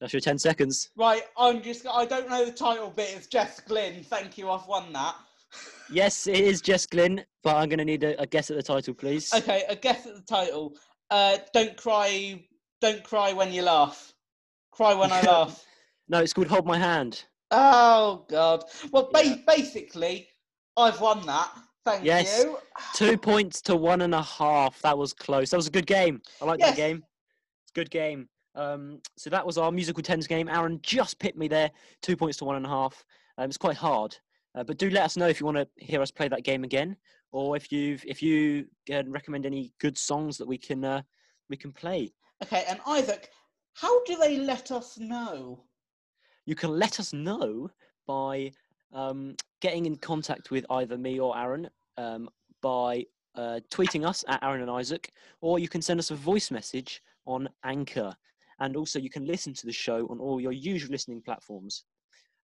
That's 0.00 0.12
your 0.12 0.20
10 0.20 0.38
seconds. 0.38 0.90
Right, 0.96 1.22
I'm 1.36 1.60
just. 1.60 1.88
I 1.88 2.04
don't 2.04 2.30
know 2.30 2.44
the 2.44 2.52
title 2.52 2.90
bit. 2.90 3.14
It's 3.16 3.26
Jess 3.26 3.58
Glynne. 3.58 4.04
Thank 4.04 4.38
you. 4.38 4.48
I've 4.48 4.66
won 4.68 4.92
that. 4.92 5.16
Yes, 5.90 6.26
it 6.26 6.40
is 6.40 6.60
Jess 6.60 6.84
Glynne, 6.84 7.24
but 7.42 7.56
I'm 7.56 7.70
going 7.70 7.78
to 7.78 7.84
need 7.84 8.04
a, 8.04 8.20
a 8.20 8.26
guess 8.26 8.50
at 8.50 8.58
the 8.58 8.62
title, 8.62 8.92
please. 8.92 9.32
Okay, 9.32 9.64
a 9.70 9.74
guess 9.74 10.06
at 10.06 10.14
the 10.14 10.20
title. 10.20 10.74
Uh, 11.10 11.38
don't 11.54 11.78
cry. 11.78 12.44
Don't 12.82 13.02
cry 13.02 13.32
when 13.32 13.50
you 13.52 13.62
laugh. 13.62 14.12
Cry 14.70 14.92
when 14.92 15.10
I 15.10 15.22
laugh. 15.26 15.64
No, 16.08 16.18
it's 16.20 16.32
called 16.32 16.48
Hold 16.48 16.66
My 16.66 16.78
Hand. 16.78 17.24
Oh 17.50 18.24
God. 18.28 18.64
Well, 18.92 19.10
ba- 19.12 19.24
Yeah. 19.26 19.36
basically, 19.46 20.28
I've 20.76 21.00
won 21.00 21.24
that. 21.26 21.50
Thank 21.84 22.04
Yes. 22.04 22.42
you. 22.44 22.58
Two 22.94 23.16
points 23.16 23.60
to 23.62 23.76
one 23.76 24.02
and 24.02 24.14
a 24.14 24.22
half. 24.22 24.80
That 24.82 24.96
was 24.98 25.12
close. 25.12 25.50
That 25.50 25.56
was 25.56 25.66
a 25.66 25.70
good 25.70 25.86
game. 25.86 26.20
I 26.40 26.44
like 26.44 26.60
Yes. 26.60 26.70
that 26.70 26.76
game. 26.76 27.04
It's 27.62 27.70
a 27.72 27.74
good 27.74 27.90
game. 27.90 28.28
Um, 28.54 29.00
so 29.16 29.30
that 29.30 29.46
was 29.46 29.56
our 29.56 29.70
musical 29.70 30.02
tens 30.02 30.26
game. 30.26 30.48
Aaron 30.48 30.80
just 30.82 31.18
pipped 31.18 31.38
me 31.38 31.48
there. 31.48 31.70
Two 32.02 32.16
points 32.16 32.36
to 32.38 32.44
one 32.44 32.56
and 32.56 32.66
a 32.66 32.68
half. 32.68 33.04
Um, 33.38 33.48
it's 33.48 33.56
quite 33.56 33.76
hard, 33.76 34.16
uh, 34.54 34.64
but 34.64 34.78
do 34.78 34.90
let 34.90 35.04
us 35.04 35.16
know 35.16 35.28
if 35.28 35.38
you 35.40 35.46
want 35.46 35.58
to 35.58 35.68
hear 35.76 36.02
us 36.02 36.10
play 36.10 36.26
that 36.28 36.42
game 36.42 36.64
again, 36.64 36.96
or 37.30 37.56
if 37.56 37.70
you've 37.70 38.04
if 38.04 38.20
you 38.22 38.66
can 38.86 39.10
recommend 39.12 39.46
any 39.46 39.72
good 39.78 39.96
songs 39.96 40.36
that 40.38 40.46
we 40.48 40.58
can 40.58 40.84
uh, 40.84 41.02
we 41.48 41.56
can 41.56 41.72
play. 41.72 42.12
Okay, 42.42 42.64
and 42.68 42.80
Isaac, 42.86 43.30
how 43.74 44.02
do 44.04 44.16
they 44.16 44.38
let 44.38 44.72
us 44.72 44.98
know? 44.98 45.64
You 46.48 46.54
can 46.54 46.78
let 46.78 46.98
us 46.98 47.12
know 47.12 47.70
by 48.06 48.50
um, 48.94 49.36
getting 49.60 49.84
in 49.84 49.96
contact 49.96 50.50
with 50.50 50.64
either 50.70 50.96
me 50.96 51.20
or 51.20 51.36
Aaron 51.36 51.68
um, 51.98 52.30
by 52.62 53.04
uh, 53.34 53.60
tweeting 53.70 54.08
us 54.08 54.24
at 54.28 54.42
Aaron 54.42 54.62
and 54.62 54.70
Isaac, 54.70 55.12
or 55.42 55.58
you 55.58 55.68
can 55.68 55.82
send 55.82 56.00
us 56.00 56.10
a 56.10 56.14
voice 56.14 56.50
message 56.50 57.02
on 57.26 57.50
Anchor. 57.64 58.16
And 58.60 58.76
also, 58.76 58.98
you 58.98 59.10
can 59.10 59.26
listen 59.26 59.52
to 59.52 59.66
the 59.66 59.72
show 59.72 60.08
on 60.08 60.20
all 60.20 60.40
your 60.40 60.52
usual 60.52 60.90
listening 60.90 61.20
platforms. 61.20 61.84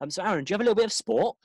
Um, 0.02 0.10
so, 0.10 0.22
Aaron, 0.22 0.44
do 0.44 0.52
you 0.52 0.56
have 0.56 0.62
a 0.62 0.66
little 0.66 0.76
bit 0.76 0.86
of 0.86 0.92
sport? 0.92 1.38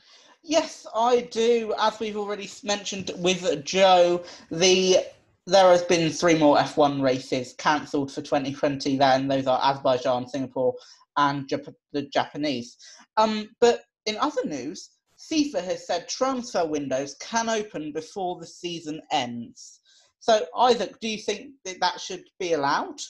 Yes, 0.43 0.85
I 0.97 1.29
do. 1.31 1.73
As 1.79 2.01
we've 2.01 2.17
already 2.17 2.51
mentioned 2.65 3.13
with 3.19 3.65
Joe, 3.65 4.25
the 4.51 4.99
there 5.47 5.71
has 5.71 5.83
been 5.83 6.11
three 6.11 6.37
more 6.37 6.59
F1 6.59 7.01
races 7.01 7.55
cancelled 7.57 8.13
for 8.13 8.21
2020. 8.21 8.99
Then 8.99 9.29
those 9.29 9.47
are 9.47 9.59
Azerbaijan, 9.63 10.29
Singapore, 10.29 10.75
and 11.19 11.47
Jap- 11.49 11.75
the 11.93 12.03
Japanese. 12.03 12.79
Um, 13.19 13.51
but 13.61 13.83
in 14.07 14.17
other 14.17 14.45
news, 14.45 14.91
FIFA 15.31 15.63
has 15.65 15.87
said 15.87 16.09
transfer 16.09 16.65
windows 16.65 17.17
can 17.21 17.49
open 17.51 17.93
before 17.93 18.39
the 18.41 18.47
season 18.47 19.03
ends. 19.13 19.81
So, 20.21 20.47
Isaac, 20.57 20.99
do 21.01 21.09
you 21.09 21.19
think 21.19 21.51
that 21.65 21.81
that 21.81 22.01
should 22.01 22.25
be 22.41 22.55
allowed? 22.55 23.01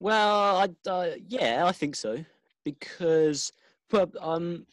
Well, 0.00 0.56
I, 0.86 0.88
uh, 0.88 1.10
yeah, 1.28 1.64
I 1.66 1.72
think 1.72 1.96
so 1.96 2.24
because, 2.64 3.52
but 3.90 4.10
um, 4.20 4.66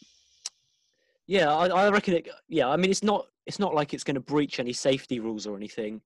yeah, 1.27 1.53
I, 1.53 1.67
I 1.67 1.89
reckon 1.89 2.15
it. 2.15 2.29
Yeah, 2.47 2.67
I 2.67 2.77
mean, 2.77 2.91
it's 2.91 3.03
not 3.03 3.27
it's 3.45 3.59
not 3.59 3.73
like 3.73 3.93
it's 3.93 4.03
going 4.03 4.15
to 4.15 4.21
breach 4.21 4.59
any 4.59 4.73
safety 4.73 5.19
rules 5.19 5.47
or 5.47 5.55
anything. 5.55 6.01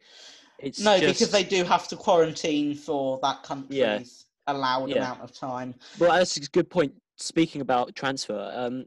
It's 0.59 0.79
no, 0.79 0.99
just, 0.99 1.19
because 1.19 1.31
they 1.31 1.43
do 1.43 1.63
have 1.63 1.87
to 1.89 1.95
quarantine 1.95 2.75
for 2.75 3.19
that 3.21 3.43
country's 3.43 3.77
Yeah. 3.77 3.99
Allowed 4.47 4.89
Yeah. 4.89 4.97
amount 4.97 5.21
of 5.21 5.31
time. 5.31 5.75
Well, 5.99 6.11
that's 6.11 6.37
a 6.37 6.41
good 6.41 6.69
point. 6.69 6.93
Speaking 7.17 7.61
about 7.61 7.95
transfer, 7.95 8.51
um, 8.55 8.85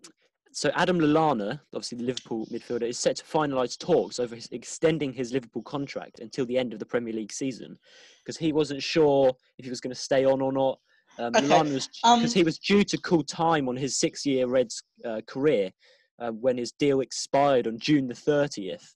so 0.53 0.71
Adam 0.75 0.99
Lallana, 0.99 1.61
obviously 1.73 1.99
the 1.99 2.05
Liverpool 2.05 2.47
midfielder, 2.47 2.89
is 2.89 2.99
set 2.99 3.17
to 3.17 3.25
finalise 3.25 3.79
talks 3.79 4.19
over 4.19 4.35
his, 4.35 4.49
extending 4.53 5.13
his 5.13 5.33
Liverpool 5.33 5.63
contract 5.63 6.19
until 6.21 6.45
the 6.47 6.59
end 6.59 6.73
of 6.73 6.79
the 6.79 6.87
Premier 6.87 7.13
League 7.13 7.33
season, 7.33 7.79
because 8.25 8.37
he 8.37 8.53
wasn't 8.53 8.83
sure 8.83 9.33
if 9.59 9.65
he 9.65 9.71
was 9.71 9.81
going 9.81 9.95
to 9.95 10.01
stay 10.01 10.25
on 10.25 10.41
or 10.41 10.53
not. 10.53 10.79
Um, 11.19 11.37
Okay, 11.37 11.47
Lallana 11.47 11.73
was 11.73 11.89
um, 12.05 12.19
because 12.21 12.35
he 12.35 12.43
was 12.43 12.59
due 12.59 12.85
to 12.85 12.99
call 12.99 13.23
time 13.23 13.69
on 13.69 13.77
his 13.77 13.99
six-year 13.99 14.47
Reds 14.47 14.83
uh, 15.05 15.21
career 15.27 15.71
uh, 16.19 16.31
when 16.31 16.59
his 16.59 16.73
deal 16.73 17.01
expired 17.01 17.67
on 17.67 17.79
June 17.79 18.07
the 18.09 18.15
thirtieth. 18.15 18.93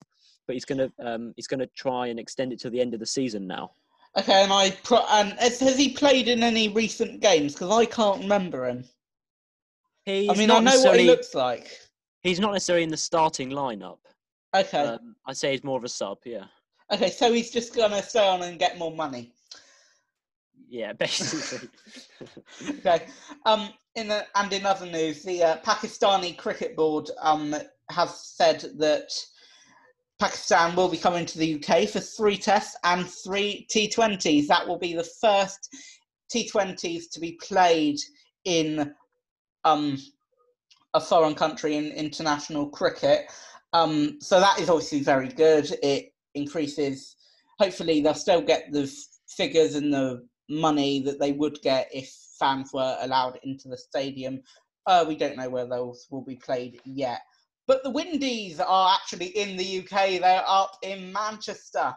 But 0.47 0.55
he's 0.55 0.65
going 0.65 0.79
to 0.79 0.93
um, 0.99 1.33
he's 1.37 1.47
going 1.47 1.61
to 1.61 1.69
try 1.77 2.09
and 2.09 2.19
extend 2.19 2.53
it 2.53 2.59
to 2.61 2.71
the 2.71 2.81
end 2.81 2.93
of 2.95 3.01
the 3.01 3.07
season 3.07 3.47
now. 3.47 3.73
Okay, 4.19 4.43
and 4.43 4.53
I 4.53 4.71
pro- 4.83 5.07
and 5.09 5.33
has, 5.35 5.61
has 5.61 5.79
he 5.79 5.91
played 5.91 6.27
in 6.29 6.43
any 6.43 6.69
recent 6.69 7.21
games? 7.21 7.55
Because 7.55 7.71
I 7.71 7.85
can't 7.85 8.21
remember 8.23 8.67
him. 8.69 8.85
He's 10.05 10.29
I 10.29 10.35
mean, 10.35 10.49
not 10.49 10.63
I 10.63 10.65
know 10.65 10.83
what 10.83 10.99
he 10.99 11.07
looks 11.07 11.35
like. 11.35 11.69
He's 12.23 12.41
not 12.41 12.53
necessarily 12.53 12.83
in 12.83 12.91
the 12.91 12.97
starting 12.97 13.51
lineup. 13.51 13.99
Okay, 14.55 14.79
Um, 14.79 15.15
I'd 15.27 15.37
say 15.37 15.53
he's 15.53 15.63
more 15.63 15.79
of 15.79 15.85
a 15.85 15.89
sub. 15.89 16.19
Yeah. 16.25 16.47
okay, 16.93 17.11
so 17.11 17.33
he's 17.33 17.51
just 17.51 17.75
gonna 17.75 18.03
stay 18.03 18.27
on 18.27 18.43
and 18.43 18.59
get 18.59 18.79
more 18.79 18.93
money. 18.93 19.33
Yeah, 20.69 20.93
basically. 20.99 21.69
Okay. 22.71 23.07
Um. 23.47 23.71
In 23.97 24.11
a, 24.13 24.25
and 24.37 24.53
in 24.53 24.65
other 24.67 24.87
news, 24.87 25.25
the 25.25 25.43
uh, 25.43 25.57
Pakistani 25.63 26.37
Cricket 26.37 26.77
Board 26.77 27.11
um 27.21 27.55
has 27.91 28.21
said 28.21 28.61
that 28.79 29.11
Pakistan 30.21 30.77
will 30.77 30.89
be 30.89 30.99
coming 30.99 31.25
to 31.25 31.39
the 31.39 31.55
UK 31.55 31.89
for 31.89 31.99
three 31.99 32.37
tests 32.37 32.77
and 32.85 33.09
three 33.09 33.67
T20s. 33.71 34.47
That 34.47 34.69
will 34.69 34.79
be 34.79 34.95
the 34.95 35.09
first 35.21 35.75
T20s 36.33 37.05
to 37.13 37.21
be 37.21 37.39
played 37.43 37.97
in 38.45 38.95
um 39.65 39.99
a 40.93 41.01
foreign 41.01 41.35
country 41.35 41.77
in 41.77 41.87
international 41.93 42.69
cricket. 42.69 43.31
Um, 43.73 44.19
so 44.21 44.41
that 44.41 44.59
is 44.61 44.69
obviously 44.69 45.01
very 45.01 45.29
good. 45.29 45.73
It 45.83 46.13
increases. 46.35 47.17
Hopefully, 47.59 48.01
they'll 48.01 48.15
still 48.15 48.43
get 48.43 48.73
the 48.73 48.93
figures 49.29 49.75
and 49.75 49.93
the 49.93 50.27
money 50.49 51.01
that 51.03 51.21
they 51.21 51.33
would 51.33 51.61
get 51.63 51.89
if 51.95 52.13
fans 52.39 52.73
were 52.73 52.97
allowed 53.01 53.39
into 53.45 53.69
the 53.69 53.79
stadium. 53.79 54.41
Uh, 54.87 55.05
we 55.07 55.15
don't 55.15 55.37
know 55.37 55.49
where 55.49 55.67
those 55.67 56.07
will 56.11 56.25
be 56.25 56.37
played 56.37 56.81
yet. 56.85 57.21
But 57.71 57.85
the 57.85 57.91
Windies 57.91 58.59
are 58.59 58.97
actually 58.97 59.27
in 59.27 59.57
the 59.57 59.79
UK. 59.79 60.21
They're 60.21 60.43
up 60.45 60.77
in 60.83 61.13
Manchester. 61.13 61.95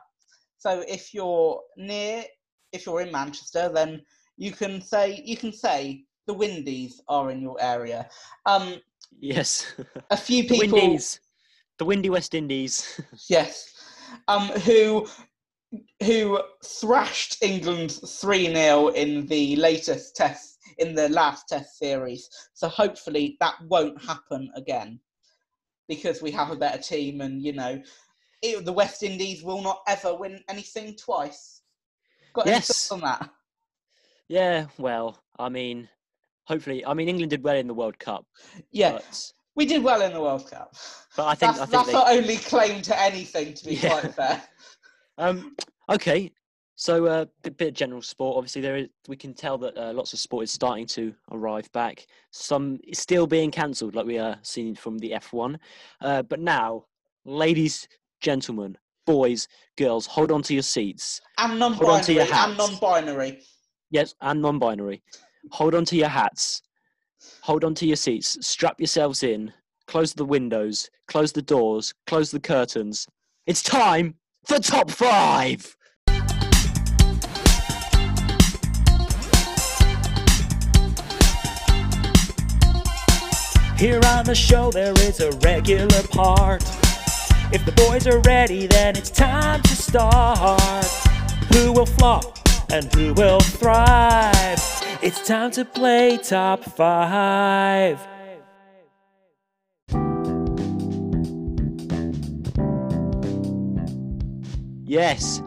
So 0.59 0.83
if 0.87 1.15
you're 1.15 1.61
near, 1.77 2.25
if 2.71 2.85
you're 2.85 3.01
in 3.01 3.11
Manchester, 3.11 3.71
then 3.73 4.03
you 4.37 4.51
can 4.51 4.81
say 4.81 5.23
you 5.25 5.35
can 5.35 5.51
say 5.51 6.03
the 6.27 6.33
Windies 6.35 7.01
are 7.07 7.31
in 7.31 7.41
your 7.41 7.59
area. 7.59 8.07
Um, 8.45 8.75
yes. 9.19 9.73
a 10.11 10.15
few 10.15 10.43
the 10.43 10.59
people, 10.59 10.77
Windies. 10.77 11.19
The 11.79 11.85
windy 11.85 12.11
West 12.11 12.35
Indies. 12.35 13.01
yes, 13.27 13.73
um, 14.27 14.49
who 14.67 15.07
who 16.03 16.39
thrashed 16.63 17.41
England 17.41 17.93
three 18.21 18.45
0 18.45 18.89
in 18.89 19.25
the 19.25 19.55
latest 19.55 20.15
test 20.15 20.59
in 20.77 20.93
the 20.93 21.09
last 21.09 21.49
test 21.49 21.79
series. 21.79 22.29
So 22.53 22.67
hopefully 22.67 23.37
that 23.39 23.55
won't 23.67 23.99
happen 24.05 24.51
again, 24.55 24.99
because 25.87 26.21
we 26.21 26.31
have 26.31 26.51
a 26.51 26.55
better 26.55 26.81
team, 26.81 27.21
and 27.21 27.41
you 27.41 27.53
know, 27.53 27.81
it, 28.41 28.65
the 28.65 28.73
West 28.73 29.03
Indies 29.03 29.43
will 29.43 29.61
not 29.61 29.81
ever 29.87 30.15
win 30.15 30.39
anything 30.49 30.95
twice. 30.95 31.61
Got 32.33 32.47
any 32.47 32.55
Yes. 32.55 32.67
thoughts 32.67 32.91
on 32.91 33.01
that? 33.01 33.29
yeah, 34.27 34.65
well, 34.77 35.19
I 35.39 35.49
mean, 35.49 35.87
hopefully, 36.45 36.85
I 36.85 36.93
mean, 36.93 37.07
England 37.09 37.29
did 37.29 37.43
well 37.43 37.55
in 37.55 37.67
the 37.67 37.73
World 37.73 37.99
Cup. 37.99 38.25
Yeah, 38.71 38.93
But, 38.93 39.31
we 39.55 39.65
did 39.65 39.83
well 39.83 40.01
in 40.01 40.13
the 40.13 40.21
World 40.21 40.49
Cup. 40.49 40.75
but 41.15 41.27
I 41.27 41.35
think, 41.35 41.55
That's, 41.55 41.61
I 41.61 41.65
think 41.65 41.71
that's 41.85 41.87
they, 41.87 41.93
our 41.93 42.09
only 42.09 42.37
claim 42.37 42.81
to 42.83 42.99
anything, 42.99 43.53
to 43.53 43.65
be 43.65 43.75
Yeah. 43.83 43.89
quite 43.89 44.13
fair. 44.15 44.43
Um, 45.19 45.55
okay, 45.89 46.31
so 46.75 47.05
a 47.05 47.09
uh, 47.21 47.25
bit, 47.43 47.57
bit 47.57 47.67
of 47.69 47.73
general 47.75 48.01
sport. 48.01 48.37
Obviously, 48.37 48.61
there 48.61 48.77
is. 48.77 48.87
We 49.07 49.15
can 49.15 49.33
tell 49.33 49.57
that 49.59 49.77
uh, 49.77 49.93
lots 49.93 50.13
of 50.13 50.19
sport 50.19 50.43
is 50.43 50.51
starting 50.51 50.87
to 50.87 51.13
arrive 51.31 51.71
back. 51.71 52.05
Some 52.31 52.79
is 52.87 52.99
still 52.99 53.27
being 53.27 53.51
cancelled, 53.51 53.95
like 53.95 54.05
we 54.05 54.17
are 54.17 54.37
seeing 54.41 54.75
from 54.75 54.97
the 54.97 55.11
F1. 55.11 55.57
Uh, 56.01 56.23
but 56.23 56.39
now, 56.39 56.85
ladies, 57.25 57.87
gentlemen, 58.21 58.77
boys, 59.05 59.47
girls, 59.77 60.07
hold 60.07 60.31
on 60.31 60.41
to 60.43 60.53
your 60.53 60.63
seats. 60.63 61.21
And 61.37 61.61
Hold 61.61 61.83
on 61.83 62.01
to 62.01 62.13
non-binary. 62.13 62.31
And 62.31 62.57
non-binary. 62.57 63.41
Yes, 63.91 64.15
and 64.21 64.41
non-binary. 64.41 65.03
Hold 65.51 65.75
on 65.75 65.85
to 65.85 65.95
your 65.95 66.07
hats. 66.07 66.61
Hold 67.41 67.63
on 67.63 67.75
to 67.75 67.85
your 67.85 67.95
seats. 67.95 68.37
Strap 68.45 68.79
yourselves 68.79 69.21
in. 69.21 69.53
Close 69.87 70.13
the 70.13 70.25
windows. 70.25 70.89
Close 71.07 71.31
the 71.31 71.41
doors. 71.41 71.93
Close 72.07 72.31
the 72.31 72.39
curtains. 72.39 73.07
It's 73.45 73.61
time 73.61 74.15
for 74.47 74.57
top 74.57 74.89
five. 74.89 75.75
Here 83.77 83.99
on 84.05 84.23
the 84.23 84.35
show, 84.35 84.71
there 84.71 84.93
is 84.93 85.19
a 85.19 85.31
regular 85.39 86.03
part. 86.11 86.63
If 87.51 87.65
the 87.65 87.73
boys 87.73 88.07
are 88.07 88.19
ready, 88.21 88.67
then 88.67 88.95
it's 88.95 89.09
time 89.09 89.61
to 89.63 89.75
start. 89.75 90.85
Who 91.53 91.73
will 91.73 91.85
flop 91.85 92.37
and 92.71 92.91
who 92.93 93.13
will 93.13 93.39
thrive? 93.39 94.59
It's 95.01 95.27
time 95.27 95.51
to 95.51 95.65
play 95.65 96.17
top 96.17 96.63
five. 96.63 97.99
Yes. 104.85 105.41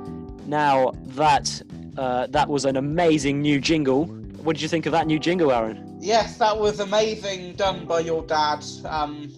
Now 0.47 0.93
that 1.15 1.62
uh, 1.97 2.27
that 2.29 2.49
was 2.49 2.65
an 2.65 2.77
amazing 2.77 3.41
new 3.41 3.61
jingle. 3.61 4.07
What 4.45 4.57
did 4.57 4.62
you 4.62 4.69
think 4.69 4.87
of 4.87 4.93
that 4.93 5.07
new 5.07 5.19
jingle, 5.19 5.51
Aaron? 5.51 5.86
Yes, 6.07 6.37
that 6.38 6.57
was 6.57 6.79
amazing 6.79 7.55
done 7.57 7.85
by 7.85 7.99
your 7.99 8.23
dad. 8.23 8.64
Um, 8.85 9.29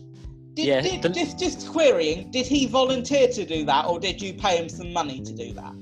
did, 0.52 0.66
Yeah, 0.66 0.80
did, 0.82 1.00
the- 1.00 1.08
just, 1.08 1.38
just 1.38 1.66
querying, 1.72 2.30
did 2.30 2.44
he 2.46 2.66
volunteer 2.66 3.26
to 3.28 3.46
do 3.46 3.64
that 3.64 3.86
or 3.86 3.98
did 3.98 4.20
you 4.20 4.34
pay 4.34 4.58
him 4.58 4.68
some 4.68 4.92
money 4.92 5.22
to 5.22 5.32
do 5.32 5.54
that? 5.54 5.72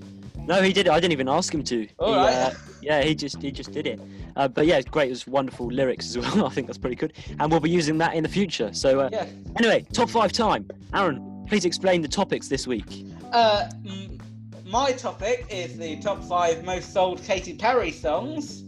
No, 0.47 0.63
he 0.63 0.73
did 0.73 0.87
it. 0.87 0.91
I 0.93 1.01
didn't 1.01 1.11
even 1.11 1.29
ask 1.29 1.53
him 1.53 1.65
to. 1.65 1.89
All 1.99 2.13
He, 2.13 2.17
right. 2.19 2.35
uh, 2.35 2.51
yeah, 2.81 3.03
he 3.03 3.17
just 3.17 3.43
he 3.43 3.51
just 3.51 3.73
did 3.73 3.85
it. 3.89 4.01
Uh, 4.37 4.47
but 4.47 4.65
yeah, 4.65 4.77
it's 4.77 4.89
great. 4.89 5.09
It 5.09 5.11
was 5.11 5.27
wonderful 5.27 5.67
lyrics 5.67 6.15
as 6.15 6.19
well. 6.37 6.47
I 6.47 6.51
think 6.51 6.69
that's 6.69 6.79
pretty 6.79 6.95
good, 6.95 7.15
and 7.41 7.51
we'll 7.51 7.59
be 7.59 7.69
using 7.69 7.99
that 7.99 8.15
in 8.15 8.23
the 8.23 8.29
future. 8.29 8.73
So 8.73 9.01
uh, 9.01 9.09
Yeah. 9.11 9.27
anyway, 9.59 9.85
top 9.93 10.09
five 10.09 10.31
time. 10.31 10.69
Aaron, 10.95 11.45
please 11.49 11.65
explain 11.65 12.01
the 12.01 12.07
topics 12.07 12.47
this 12.47 12.65
week. 12.69 13.07
Uh, 13.33 13.69
my 14.67 14.93
topic 14.93 15.47
is 15.51 15.77
the 15.77 15.97
top 15.97 16.23
five 16.23 16.65
most 16.65 16.93
sold 16.93 17.25
Katy 17.25 17.55
Perry 17.57 17.91
songs. 17.91 18.63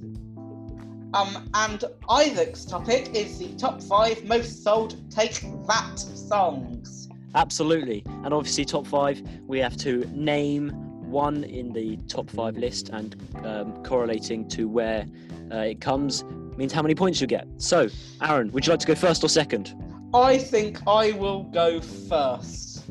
Um, 1.15 1.49
and 1.55 1.85
Isaac's 2.11 2.65
topic 2.65 3.15
is 3.15 3.39
the 3.39 3.55
top 3.57 3.83
five 3.83 4.25
most 4.25 4.63
sold 4.63 5.11
Take 5.11 5.41
That 5.67 5.99
songs. 5.99 7.09
Absolutely. 7.35 8.03
And 8.25 8.35
obviously, 8.35 8.65
top 8.65 8.87
five, 8.87 9.23
we 9.47 9.59
have 9.59 9.77
to 9.79 10.05
name 10.13 10.71
one 11.11 11.45
in 11.45 11.73
the 11.73 11.97
top 12.09 12.29
five 12.29 12.57
list 12.57 12.91
and 12.91 13.17
um, 13.45 13.83
correlating 13.83 14.47
to 14.49 14.69
where 14.69 15.07
uh, 15.51 15.59
it 15.59 15.81
comes 15.81 16.25
means 16.59 16.73
how 16.73 16.83
many 16.83 16.95
points 16.95 17.21
you 17.21 17.27
get. 17.27 17.47
So, 17.57 17.89
Aaron, 18.21 18.51
would 18.51 18.67
you 18.67 18.73
like 18.73 18.81
to 18.81 18.87
go 18.87 18.95
first 18.95 19.23
or 19.25 19.29
second? 19.29 19.75
I 20.13 20.37
think 20.37 20.81
I 20.87 21.13
will 21.13 21.45
go 21.45 21.81
first. 21.81 22.85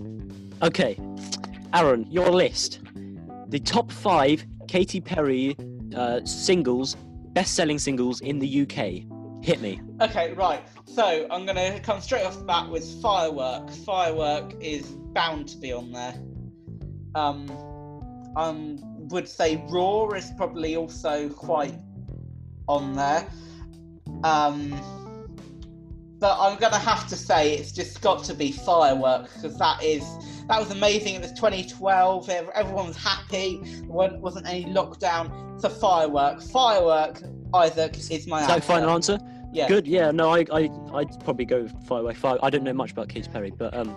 Okay. 0.64 0.98
Aaron, 1.74 2.10
your 2.10 2.32
list. 2.32 2.80
The 3.50 3.60
top 3.60 3.92
five 3.92 4.46
Katy 4.68 5.02
Perry 5.02 5.56
uh, 5.96 6.24
singles, 6.26 6.96
best 7.38 7.54
selling 7.54 7.78
singles 7.78 8.20
in 8.22 8.40
the 8.40 8.62
UK. 8.64 9.04
Hit 9.46 9.62
me. 9.62 9.80
Okay, 10.02 10.34
right. 10.34 10.64
So 10.86 11.28
I'm 11.30 11.46
gonna 11.46 11.80
come 11.82 12.02
straight 12.02 12.26
off 12.26 12.40
the 12.40 12.44
bat 12.44 12.68
with 12.68 13.00
firework. 13.00 13.70
Firework 13.70 14.56
is 14.60 14.88
bound 15.14 15.48
to 15.50 15.58
be 15.60 15.72
on 15.72 15.92
there. 15.92 16.16
Um, 17.14 17.46
I 18.36 18.76
would 19.14 19.28
say 19.28 19.64
roar 19.70 20.16
is 20.16 20.32
probably 20.36 20.78
also 20.78 21.30
quite 21.30 21.76
on 22.68 22.96
there. 22.96 23.28
Um, 24.24 24.72
but 26.18 26.40
I'm 26.40 26.58
gonna 26.58 26.80
have 26.80 27.08
to 27.10 27.16
say 27.16 27.54
it's 27.54 27.72
just 27.72 28.02
got 28.02 28.24
to 28.24 28.34
be 28.34 28.52
firework 28.52 29.32
because 29.32 29.60
that 29.60 29.84
is 29.84 30.04
that 30.48 30.60
was 30.60 30.72
amazing. 30.72 31.16
It 31.16 31.22
was 31.22 31.32
2012. 31.34 32.30
Everyone 32.30 32.88
was 32.88 32.98
happy. 32.98 33.60
There 33.64 33.84
wasn't- 33.90 34.22
wasn't 34.22 34.48
any 34.48 34.66
lockdown. 34.66 35.56
It's 35.56 35.64
a 35.64 35.70
firework. 35.70 36.42
Firework. 36.42 37.22
Isaac 37.54 37.98
is 37.98 38.28
my 38.28 38.42
Is 38.42 38.48
that 38.48 38.56
answer. 38.56 38.68
final 38.68 38.90
answer? 38.90 39.20
Yeah. 39.54 39.68
Good. 39.68 39.88
Yeah. 39.88 40.12
No, 40.12 40.30
I, 40.34 40.46
I, 40.52 40.70
I'd 40.94 41.20
probably 41.24 41.46
go 41.46 41.68
Fireway 41.88 42.16
Fire. 42.16 42.38
I 42.44 42.50
don't 42.50 42.64
know 42.64 42.74
much 42.74 42.92
about 42.92 43.10
Katy 43.10 43.30
Perry, 43.30 43.52
but 43.52 43.74
um, 43.76 43.90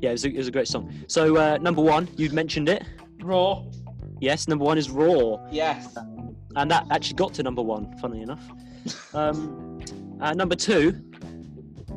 yeah, 0.00 0.10
it 0.10 0.12
was 0.12 0.24
a, 0.24 0.28
it 0.28 0.36
was 0.36 0.48
a 0.48 0.52
great 0.52 0.68
song. 0.68 0.92
So 1.08 1.36
uh, 1.36 1.58
number 1.60 1.80
one, 1.82 2.08
you 2.16 2.30
mentioned 2.30 2.68
it. 2.68 2.84
Roar. 3.22 3.66
Yes, 4.20 4.48
number 4.48 4.64
one 4.66 4.76
is 4.76 4.90
Roar, 4.90 5.46
Yes. 5.50 5.96
and 6.56 6.70
that 6.70 6.86
actually 6.90 7.14
got 7.16 7.32
to 7.34 7.42
number 7.42 7.62
one. 7.62 7.96
Funnily 7.98 8.20
enough. 8.20 8.42
Um, 9.14 9.80
uh, 10.20 10.34
number 10.34 10.54
two 10.54 11.02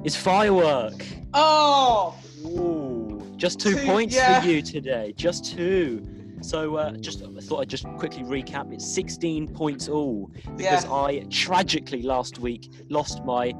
is 0.06 0.16
Firework. 0.16 1.06
Oh. 1.34 2.16
Ooh, 2.46 2.93
just 3.38 3.60
two, 3.60 3.76
Two, 3.76 3.86
points 3.86 4.16
yeah. 4.16 4.42
for 4.42 4.48
you 4.48 4.62
today. 4.62 5.14
Just 5.16 5.46
two. 5.54 6.06
So 6.42 6.76
uh, 6.76 6.92
just 6.98 7.24
I 7.24 7.40
thought 7.42 7.62
I'd 7.62 7.70
just 7.70 7.86
quickly 7.98 8.24
recap. 8.24 8.74
It's 8.74 8.86
16 8.94 9.48
points 9.54 9.88
all 9.88 10.28
because 10.58 10.84
Yeah. 10.86 10.92
I 10.94 11.26
tragically 11.30 12.02
last 12.02 12.40
week 12.40 12.70
lost 12.90 13.24
my 13.24 13.54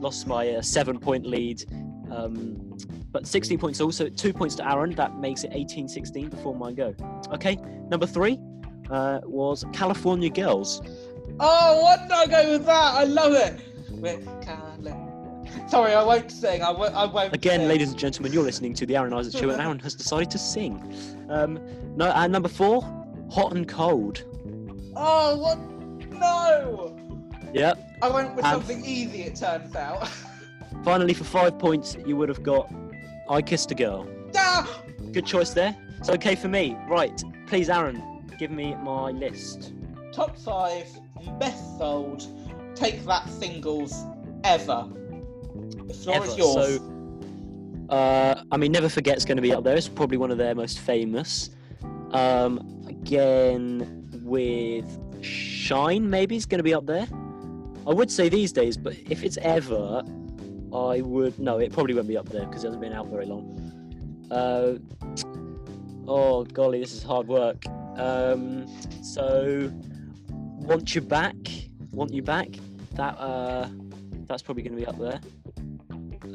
lost 0.00 0.26
my 0.26 0.48
uh, 0.48 0.62
seven 0.62 0.98
point 0.98 1.26
lead. 1.26 1.64
Um, 2.10 2.76
but 3.12 3.26
16 3.26 3.58
points 3.58 3.80
all, 3.80 3.90
so 3.92 4.08
two 4.08 4.32
points 4.32 4.54
to 4.56 4.68
Aaron. 4.70 4.94
That 4.94 5.18
makes 5.18 5.42
it 5.44 5.50
18-16 5.50 6.30
before 6.30 6.54
mine 6.54 6.76
go. 6.76 6.94
Okay, 7.32 7.56
number 7.88 8.06
three 8.06 8.38
uh, 8.88 9.20
was 9.24 9.64
California 9.72 10.30
Girls. 10.30 10.80
Oh, 11.40 11.82
what 11.82 12.02
did 12.02 12.12
I 12.12 12.26
go 12.26 12.50
with 12.52 12.66
that? 12.66 12.94
I 12.94 13.04
love 13.04 13.32
it. 13.32 13.60
Sorry, 15.68 15.94
I 15.94 16.02
won't 16.02 16.30
sing. 16.30 16.62
I 16.62 16.70
won't. 16.70 16.94
I 16.94 17.04
won't 17.06 17.34
Again, 17.34 17.60
sing. 17.60 17.68
ladies 17.68 17.90
and 17.90 17.98
gentlemen, 17.98 18.32
you're 18.32 18.42
listening 18.42 18.74
to 18.74 18.86
the 18.86 18.96
Aaron 18.96 19.12
Isaac 19.12 19.40
Show, 19.40 19.50
and 19.50 19.60
Aaron 19.60 19.78
has 19.80 19.94
decided 19.94 20.30
to 20.32 20.38
sing. 20.38 20.94
Um, 21.28 21.60
no, 21.96 22.06
and 22.10 22.32
number 22.32 22.48
four, 22.48 22.82
Hot 23.30 23.52
and 23.54 23.68
Cold. 23.68 24.24
Oh, 24.96 25.36
what? 25.36 25.58
No. 26.12 26.96
Yep. 27.54 27.78
I 28.02 28.08
went 28.08 28.34
with 28.34 28.44
And- 28.44 28.54
something 28.54 28.84
easy. 28.84 29.22
It 29.22 29.36
turns 29.36 29.74
out. 29.76 30.08
Finally, 30.84 31.14
for 31.14 31.24
five 31.24 31.58
points, 31.58 31.96
you 32.06 32.16
would 32.16 32.28
have 32.28 32.42
got 32.42 32.70
I 33.28 33.40
Kissed 33.42 33.70
a 33.70 33.74
Girl. 33.74 34.08
Ah! 34.36 34.82
Good 35.12 35.26
choice 35.26 35.50
there. 35.50 35.76
It's 35.98 36.08
okay 36.10 36.34
for 36.34 36.48
me. 36.48 36.76
Right. 36.88 37.22
Please, 37.46 37.68
Aaron, 37.68 38.02
give 38.38 38.50
me 38.50 38.74
my 38.76 39.10
list. 39.10 39.72
Top 40.12 40.36
five 40.38 40.86
best 41.38 41.78
sold. 41.78 42.26
Take 42.74 43.04
that 43.04 43.28
singles 43.28 44.04
ever. 44.44 44.88
The 45.90 45.96
floor 45.96 46.16
Ever. 46.16 46.26
is 46.26 46.38
yours. 46.38 46.76
So, 46.76 47.86
uh, 47.88 48.42
I 48.52 48.56
mean, 48.56 48.70
Never 48.70 48.88
Forget's 48.88 49.24
going 49.24 49.36
to 49.36 49.42
be 49.42 49.52
up 49.52 49.64
there. 49.64 49.76
It's 49.76 49.88
probably 49.88 50.18
one 50.18 50.30
of 50.30 50.38
their 50.38 50.54
most 50.54 50.78
famous. 50.78 51.50
Um, 52.12 52.84
again, 52.88 54.08
with 54.22 54.86
Shine, 55.24 56.08
maybe 56.08 56.36
it's 56.36 56.46
going 56.46 56.60
to 56.60 56.64
be 56.64 56.74
up 56.74 56.86
there. 56.86 57.08
I 57.88 57.92
would 57.92 58.08
say 58.08 58.28
these 58.28 58.52
days, 58.52 58.76
but 58.76 58.94
if 59.08 59.24
it's 59.24 59.36
ever, 59.38 60.04
I 60.72 61.00
would. 61.00 61.36
No, 61.40 61.58
it 61.58 61.72
probably 61.72 61.94
won't 61.94 62.06
be 62.06 62.16
up 62.16 62.28
there 62.28 62.46
because 62.46 62.62
it 62.62 62.68
hasn't 62.68 62.82
been 62.82 62.92
out 62.92 63.08
very 63.08 63.26
long. 63.26 63.56
Uh, 64.30 64.74
oh, 66.06 66.44
golly, 66.44 66.78
this 66.78 66.92
is 66.92 67.02
hard 67.02 67.26
work. 67.26 67.64
Um, 67.96 68.68
so, 69.02 69.72
Want 70.28 70.94
You 70.94 71.00
Back, 71.00 71.34
Want 71.90 72.12
You 72.12 72.22
Back, 72.22 72.48
that, 72.94 73.18
uh, 73.18 73.68
that's 74.28 74.42
probably 74.42 74.62
going 74.62 74.76
to 74.76 74.80
be 74.80 74.86
up 74.86 74.96
there 74.96 75.20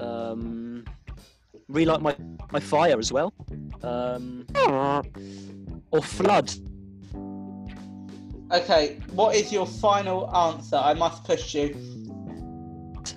um, 0.02 0.86
relight 1.68 2.02
my 2.02 2.16
my 2.52 2.60
fire 2.60 2.98
as 3.00 3.12
well, 3.12 3.34
um, 3.84 4.46
or 5.92 6.02
flood. 6.02 6.52
okay, 8.52 9.00
what 9.12 9.36
is 9.36 9.52
your 9.52 9.66
final 9.66 10.34
answer? 10.36 10.78
I 10.78 10.94
must 10.94 11.24
push 11.24 11.56
you. 11.56 11.76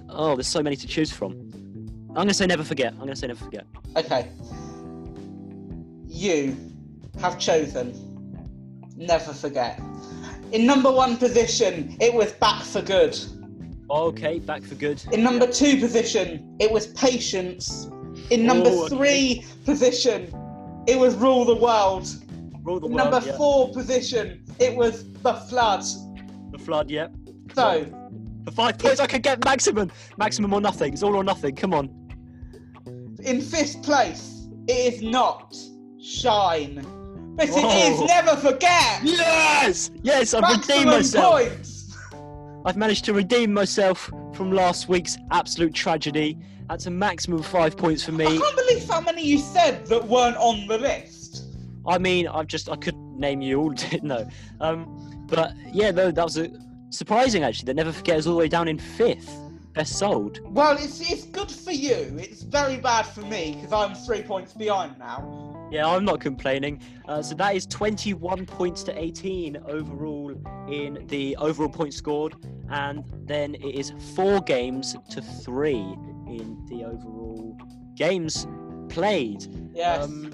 Oh, 0.09 0.35
there's 0.35 0.49
so 0.49 0.63
many 0.63 0.77
to 0.77 0.87
choose 0.87 1.13
from. 1.13 1.33
I'm 2.11 2.15
gonna 2.15 2.35
say 2.35 2.47
never 2.47 2.65
forget. 2.65 2.93
I'm 2.95 3.01
gonna 3.01 3.17
say 3.17 3.29
never 3.29 3.45
forget. 3.45 3.67
Okay. 3.97 4.29
You 6.07 6.57
have 7.21 7.39
chosen 7.39 7.93
Never 8.97 9.33
Forget. 9.33 9.81
In 10.51 10.67
number 10.67 10.91
one 10.91 11.17
position, 11.17 11.97
it 12.01 12.13
was 12.13 12.33
Back 12.33 12.65
for 12.65 12.83
Good. 12.83 13.17
Okay, 13.91 14.39
back 14.39 14.63
for 14.63 14.75
good. 14.75 15.03
In 15.13 15.23
number 15.23 15.47
two 15.47 15.79
position, 15.79 16.57
it 16.61 16.71
was 16.71 16.89
Patience. 16.89 17.89
In 18.31 18.45
number 18.45 18.69
Oh, 18.71 18.85
okay. 18.87 18.97
three 18.97 19.45
position, 19.65 20.33
it 20.87 20.99
was 20.99 21.15
Rule 21.15 21.45
the 21.45 21.55
World. 21.55 22.07
Rule 22.63 22.81
the 22.81 22.87
world. 22.87 22.93
number 22.97 23.23
yeah. 23.25 23.37
four 23.37 23.73
position, 23.73 24.45
it 24.59 24.75
was 24.77 25.11
The 25.23 25.35
Flood. 25.35 25.85
The 26.53 26.59
flood. 26.59 26.91
Yep. 26.91 27.15
So, 27.55 27.87
For 28.45 28.51
five 28.53 28.79
points, 28.79 29.01
I 29.01 29.07
could 29.07 29.23
get 29.23 29.43
maximum. 29.45 29.91
Maximum 30.19 30.53
or 30.53 30.61
nothing. 30.61 30.93
It's 30.93 31.03
all 31.03 31.17
or 31.17 31.25
nothing. 31.25 31.55
Come 31.55 31.73
on. 31.75 31.89
in 33.23 33.41
fifth 33.41 33.83
place, 33.83 34.47
it 34.69 34.95
is 34.95 35.03
not 35.03 35.57
Shine. 36.01 36.85
But 37.37 37.49
it 37.49 37.55
Oh. 37.55 38.03
is 38.03 38.09
Never 38.09 38.37
Forget. 38.37 39.01
Yes. 39.03 39.91
Yes, 40.03 40.35
I've 40.35 40.43
redeemed 40.43 40.67
Maximum 40.69 40.87
myself. 40.95 41.33
points. 41.33 41.78
I've 42.69 42.77
managed 42.77 43.07
to 43.07 43.15
redeem 43.15 43.55
myself 43.55 44.11
from 44.35 44.53
last 44.53 44.91
week's 44.91 45.17
absolute 45.31 45.73
tragedy. 45.73 46.37
That's 46.69 46.85
a 46.85 46.91
maximum 46.91 47.39
of 47.39 47.47
five 47.47 47.79
points 47.79 48.05
for 48.05 48.13
me. 48.13 48.27
I 48.27 48.37
can't 48.37 48.57
believe 48.57 48.87
how 48.87 49.01
many 49.01 49.25
you 49.25 49.39
said 49.39 49.87
that 49.87 50.07
weren't 50.07 50.37
on 50.37 50.67
the 50.67 50.77
list. 50.77 51.47
I 51.87 51.97
mean, 51.97 52.29
I've 52.29 52.47
just 52.47 52.69
I 52.69 52.77
could 52.77 52.95
name 52.95 53.41
you 53.41 53.59
all. 53.59 53.75
no, 54.03 54.29
um, 54.61 55.25
but 55.31 55.55
yeah, 55.73 55.93
though 55.93 56.11
that 56.11 56.23
was 56.23 56.37
a, 56.37 56.51
surprising 56.91 57.43
actually. 57.43 57.65
That 57.69 57.77
Never 57.77 57.91
Forget 57.91 58.19
is 58.19 58.27
all 58.27 58.35
the 58.35 58.41
way 58.41 58.49
down 58.49 58.69
in 58.69 58.79
fifth, 58.79 59.35
best 59.73 59.99
sold. 59.99 60.41
Well, 60.45 60.77
it's 60.77 61.01
it's 61.01 61.25
good 61.25 61.51
for 61.51 61.73
you. 61.73 62.19
It's 62.19 62.43
very 62.43 62.77
bad 62.77 63.07
for 63.07 63.23
me 63.23 63.55
because 63.55 63.73
I'm 63.73 63.95
three 63.95 64.21
points 64.21 64.53
behind 64.53 64.99
now. 64.99 65.58
Yeah, 65.71 65.87
I'm 65.87 66.05
not 66.05 66.21
complaining. 66.21 66.81
Uh, 67.07 67.21
so 67.21 67.35
that 67.35 67.55
is 67.55 67.67
21 67.67 68.47
points 68.47 68.83
to 68.85 68.99
18 68.99 69.59
overall 69.67 70.31
in 70.69 71.05
the 71.09 71.37
overall 71.37 71.69
points 71.69 71.97
scored, 71.97 72.35
and 72.71 73.05
then 73.27 73.55
it 73.57 73.75
is 73.75 73.93
four 74.15 74.41
games 74.41 74.97
to 75.11 75.21
three 75.21 75.95
in 76.27 76.65
the 76.69 76.85
overall 76.85 77.57
games 77.97 78.47
played. 78.89 79.47
Yes. 79.75 80.05
Um, 80.05 80.33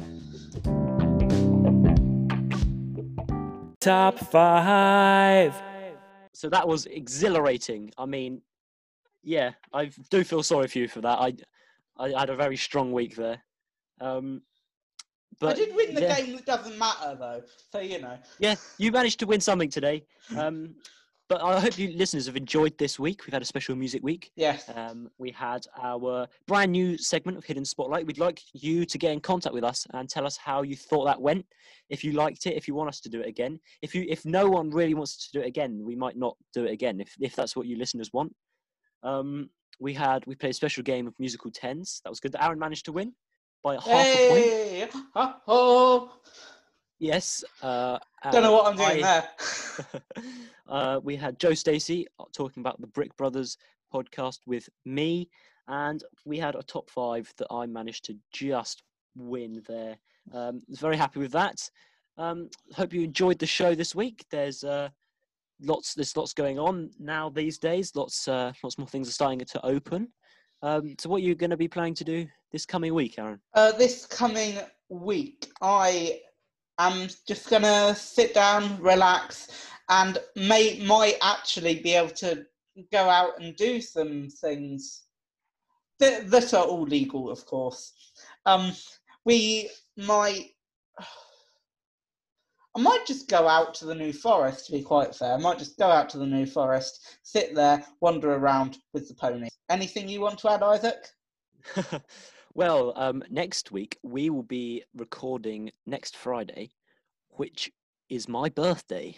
Top 3.80 4.18
five. 4.18 5.54
so 6.32 6.48
that 6.48 6.66
was 6.66 6.86
exhilarating. 6.86 7.90
I 7.98 8.06
mean, 8.06 8.40
yeah, 9.22 9.50
I 9.72 9.90
do 10.10 10.24
feel 10.24 10.42
sorry 10.42 10.68
for 10.68 10.78
you 10.78 10.88
for 10.88 11.00
that. 11.00 11.18
I, 11.18 11.34
I 11.98 12.18
had 12.18 12.30
a 12.30 12.36
very 12.36 12.56
strong 12.56 12.92
week 12.92 13.16
there. 13.16 13.42
Um, 14.00 14.42
but 15.40 15.50
I 15.50 15.54
did 15.54 15.74
win 15.74 15.94
the 15.94 16.02
yeah, 16.02 16.20
game 16.20 16.36
that 16.36 16.46
doesn't 16.46 16.78
matter 16.78 17.16
though, 17.18 17.42
so 17.70 17.80
you 17.80 18.00
know. 18.00 18.18
Yeah, 18.38 18.54
you 18.78 18.92
managed 18.92 19.18
to 19.20 19.26
win 19.26 19.40
something 19.40 19.70
today. 19.70 20.04
Um, 20.36 20.74
but 21.28 21.42
I 21.42 21.58
hope 21.58 21.78
you 21.78 21.96
listeners 21.96 22.26
have 22.26 22.36
enjoyed 22.36 22.76
this 22.76 22.98
week. 22.98 23.22
We've 23.26 23.32
had 23.32 23.40
a 23.40 23.46
special 23.46 23.74
music 23.74 24.02
week. 24.02 24.30
Yes. 24.36 24.70
Um, 24.74 25.08
we 25.18 25.30
had 25.30 25.66
our 25.82 26.26
brand 26.46 26.72
new 26.72 26.98
segment 26.98 27.38
of 27.38 27.44
Hidden 27.44 27.64
Spotlight. 27.64 28.06
We'd 28.06 28.18
like 28.18 28.42
you 28.52 28.84
to 28.84 28.98
get 28.98 29.12
in 29.12 29.20
contact 29.20 29.54
with 29.54 29.64
us 29.64 29.86
and 29.94 30.08
tell 30.08 30.26
us 30.26 30.36
how 30.36 30.62
you 30.62 30.76
thought 30.76 31.06
that 31.06 31.20
went. 31.20 31.46
If 31.88 32.04
you 32.04 32.12
liked 32.12 32.46
it, 32.46 32.56
if 32.56 32.68
you 32.68 32.74
want 32.74 32.90
us 32.90 33.00
to 33.00 33.08
do 33.08 33.20
it 33.20 33.26
again. 33.26 33.58
If 33.80 33.94
you 33.94 34.04
if 34.08 34.26
no 34.26 34.50
one 34.50 34.70
really 34.70 34.94
wants 34.94 35.26
to 35.26 35.38
do 35.38 35.42
it 35.42 35.48
again, 35.48 35.82
we 35.82 35.96
might 35.96 36.16
not 36.16 36.36
do 36.52 36.66
it 36.66 36.72
again. 36.72 37.00
If 37.00 37.14
if 37.18 37.34
that's 37.34 37.56
what 37.56 37.66
you 37.66 37.78
listeners 37.78 38.10
want. 38.12 38.34
Um, 39.02 39.48
we 39.80 39.94
had 39.94 40.26
we 40.26 40.34
played 40.34 40.50
a 40.50 40.54
special 40.54 40.82
game 40.82 41.06
of 41.06 41.14
musical 41.18 41.50
tens. 41.50 42.00
That 42.04 42.10
was 42.10 42.20
good. 42.20 42.32
That 42.32 42.44
Aaron 42.44 42.58
managed 42.58 42.84
to 42.86 42.92
win 42.92 43.14
by 43.64 43.74
half 43.76 43.86
a 43.86 44.28
point. 44.28 44.44
Hey, 44.44 44.88
ha, 45.14 45.40
ho. 45.44 46.10
Yes. 47.00 47.42
Uh, 47.62 47.98
Don't 48.30 48.42
know 48.42 48.52
what 48.52 48.72
I'm 48.72 48.80
I- 48.80 48.88
doing 48.90 49.02
there. 49.02 49.28
uh, 50.68 51.00
we 51.02 51.16
had 51.16 51.40
Joe 51.40 51.54
Stacey 51.54 52.06
uh, 52.20 52.24
talking 52.32 52.60
about 52.60 52.80
the 52.80 52.86
Brick 52.86 53.16
Brothers 53.16 53.56
podcast 53.92 54.40
with 54.46 54.68
me, 54.84 55.28
and 55.66 56.04
we 56.24 56.38
had 56.38 56.54
a 56.54 56.62
top 56.62 56.90
five 56.90 57.32
that 57.38 57.48
I 57.50 57.66
managed 57.66 58.04
to 58.04 58.16
just 58.32 58.82
win 59.16 59.62
there. 59.66 59.96
Um, 60.32 60.60
was 60.68 60.78
very 60.78 60.96
happy 60.96 61.18
with 61.18 61.32
that. 61.32 61.68
Um, 62.16 62.50
hope 62.74 62.92
you 62.92 63.02
enjoyed 63.02 63.38
the 63.38 63.46
show 63.46 63.74
this 63.74 63.94
week. 63.94 64.24
There's 64.30 64.62
uh, 64.62 64.90
lots 65.60 65.94
there's 65.94 66.16
lots 66.16 66.32
going 66.32 66.58
on 66.58 66.90
now 66.98 67.28
these 67.30 67.58
days. 67.58 67.96
Lots 67.96 68.28
uh, 68.28 68.52
lots 68.62 68.78
more 68.78 68.86
things 68.86 69.08
are 69.08 69.12
starting 69.12 69.40
to 69.40 69.66
open. 69.66 70.08
Um, 70.64 70.94
so 70.98 71.10
what 71.10 71.18
are 71.18 71.24
you 71.24 71.34
going 71.34 71.50
to 71.50 71.58
be 71.58 71.68
planning 71.68 71.92
to 71.96 72.04
do 72.04 72.26
this 72.50 72.64
coming 72.64 72.94
week, 72.94 73.18
Aaron? 73.18 73.38
Uh, 73.52 73.72
this 73.72 74.06
coming 74.06 74.58
week, 74.88 75.52
I 75.60 76.20
am 76.78 77.08
just 77.28 77.50
gonna 77.50 77.94
sit 77.94 78.32
down, 78.32 78.80
relax, 78.80 79.68
and 79.90 80.16
may 80.36 80.82
might 80.82 81.18
actually 81.22 81.80
be 81.80 81.92
able 81.92 82.14
to 82.14 82.46
go 82.90 83.10
out 83.10 83.38
and 83.38 83.54
do 83.56 83.82
some 83.82 84.30
things 84.40 85.02
that, 85.98 86.30
that 86.30 86.54
are 86.54 86.64
all 86.64 86.84
legal, 86.84 87.30
of 87.30 87.44
course. 87.44 87.92
Um, 88.46 88.72
we 89.26 89.68
might. 89.98 90.46
I 92.76 92.80
might 92.80 93.06
just 93.06 93.28
go 93.28 93.46
out 93.46 93.74
to 93.74 93.84
the 93.84 93.94
New 93.94 94.12
Forest, 94.12 94.66
to 94.66 94.72
be 94.72 94.82
quite 94.82 95.14
fair. 95.14 95.34
I 95.34 95.38
might 95.38 95.58
just 95.58 95.78
go 95.78 95.86
out 95.86 96.08
to 96.10 96.18
the 96.18 96.26
New 96.26 96.44
Forest, 96.44 97.18
sit 97.22 97.54
there, 97.54 97.84
wander 98.00 98.34
around 98.34 98.78
with 98.92 99.08
the 99.08 99.14
pony. 99.14 99.48
Anything 99.70 100.08
you 100.08 100.20
want 100.20 100.38
to 100.40 100.50
add, 100.50 100.62
Isaac? 100.62 101.06
well, 102.54 102.92
um, 102.96 103.22
next 103.30 103.70
week 103.70 103.98
we 104.02 104.28
will 104.28 104.42
be 104.42 104.82
recording 104.96 105.70
next 105.86 106.16
Friday, 106.16 106.70
which 107.30 107.70
is 108.08 108.28
my 108.28 108.48
birthday. 108.48 109.16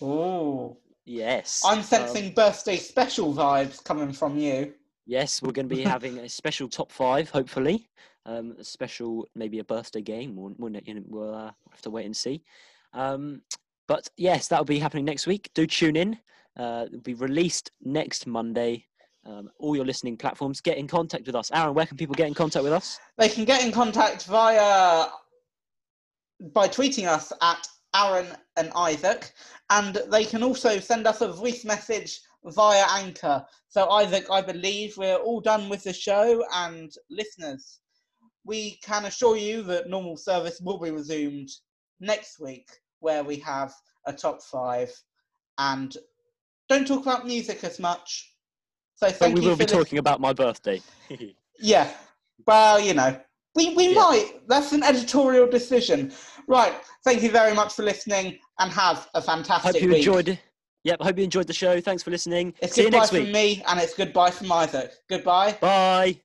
Oh, 0.00 0.78
Yes. 1.06 1.62
I'm 1.64 1.78
um, 1.78 1.84
sensing 1.84 2.32
birthday 2.32 2.76
special 2.76 3.32
vibes 3.32 3.82
coming 3.82 4.12
from 4.12 4.36
you. 4.36 4.74
Yes, 5.06 5.40
we're 5.40 5.52
going 5.52 5.68
to 5.68 5.74
be 5.74 5.82
having 5.82 6.18
a 6.18 6.28
special 6.28 6.68
top 6.68 6.90
five, 6.90 7.30
hopefully. 7.30 7.88
Um, 8.26 8.56
a 8.58 8.64
special, 8.64 9.28
maybe 9.36 9.60
a 9.60 9.64
birthday 9.64 10.02
game. 10.02 10.34
We'll, 10.34 10.52
we'll, 10.58 10.72
you 10.84 10.94
know, 10.94 11.02
we'll 11.06 11.34
uh, 11.34 11.52
have 11.70 11.80
to 11.82 11.90
wait 11.90 12.06
and 12.06 12.16
see. 12.16 12.42
Um, 12.92 13.42
but 13.88 14.08
yes, 14.16 14.48
that'll 14.48 14.64
be 14.64 14.78
happening 14.78 15.04
next 15.04 15.26
week. 15.26 15.50
Do 15.54 15.66
tune 15.66 15.96
in. 15.96 16.18
Uh, 16.56 16.84
it'll 16.86 17.00
be 17.00 17.14
released 17.14 17.70
next 17.82 18.26
Monday. 18.26 18.86
Um, 19.24 19.50
all 19.58 19.74
your 19.74 19.84
listening 19.84 20.16
platforms. 20.16 20.60
Get 20.60 20.78
in 20.78 20.86
contact 20.86 21.26
with 21.26 21.34
us. 21.34 21.50
Aaron, 21.52 21.74
where 21.74 21.86
can 21.86 21.96
people 21.96 22.14
get 22.14 22.28
in 22.28 22.34
contact 22.34 22.62
with 22.62 22.72
us? 22.72 22.98
They 23.18 23.28
can 23.28 23.44
get 23.44 23.64
in 23.64 23.72
contact 23.72 24.24
via 24.26 25.06
by 26.52 26.68
tweeting 26.68 27.06
us 27.06 27.32
at 27.42 27.66
Aaron 27.94 28.28
and 28.56 28.70
Isaac, 28.76 29.32
and 29.70 29.98
they 30.10 30.24
can 30.24 30.42
also 30.42 30.78
send 30.78 31.06
us 31.06 31.22
a 31.22 31.32
voice 31.32 31.64
message 31.64 32.20
via 32.44 32.84
Anchor. 32.90 33.44
So 33.68 33.88
Isaac, 33.90 34.30
I 34.30 34.42
believe 34.42 34.96
we're 34.96 35.16
all 35.16 35.40
done 35.40 35.68
with 35.68 35.82
the 35.82 35.92
show, 35.92 36.44
and 36.54 36.92
listeners, 37.10 37.80
we 38.44 38.78
can 38.84 39.06
assure 39.06 39.36
you 39.36 39.62
that 39.62 39.88
normal 39.88 40.16
service 40.16 40.60
will 40.60 40.78
be 40.78 40.90
resumed 40.90 41.50
next 42.00 42.40
week, 42.40 42.68
where 43.00 43.22
we 43.24 43.36
have 43.36 43.72
a 44.06 44.12
top 44.12 44.42
five, 44.42 44.92
and 45.58 45.96
don't 46.68 46.86
talk 46.86 47.02
about 47.02 47.26
music 47.26 47.62
as 47.64 47.78
much. 47.78 48.32
So 48.96 49.06
But 49.08 49.16
thank 49.16 49.34
we 49.34 49.40
you 49.42 49.48
will 49.48 49.56
for 49.56 49.64
be 49.64 49.66
talking 49.66 49.98
about 49.98 50.20
my 50.20 50.32
birthday. 50.32 50.80
Yeah. 51.58 51.90
Well, 52.46 52.78
you 52.78 52.92
know, 52.92 53.18
we, 53.54 53.74
we 53.74 53.88
Yeah. 53.88 53.94
might. 53.94 54.32
That's 54.46 54.72
an 54.72 54.82
editorial 54.82 55.46
decision. 55.48 56.12
Right. 56.46 56.74
Thank 57.02 57.22
you 57.22 57.30
very 57.30 57.54
much 57.54 57.72
for 57.72 57.82
listening 57.82 58.38
and 58.58 58.70
have 58.72 59.08
a 59.14 59.22
fantastic 59.22 59.72
hope 59.74 59.82
you 59.82 59.88
week. 59.88 59.98
enjoyed. 59.98 60.38
Yep, 60.84 60.98
I 61.00 61.04
hope 61.04 61.18
you 61.18 61.24
enjoyed 61.24 61.46
the 61.46 61.54
show. 61.54 61.80
Thanks 61.80 62.02
for 62.02 62.10
listening. 62.10 62.52
It's 62.60 62.74
See 62.74 62.82
you 62.82 62.90
goodbye 62.90 62.98
next 62.98 63.10
from 63.10 63.32
me 63.32 63.62
and 63.66 63.80
it's 63.80 63.94
goodbye 63.94 64.30
from 64.30 64.52
Isaac. 64.52 64.92
Goodbye. 65.08 65.56
Bye. 65.60 66.20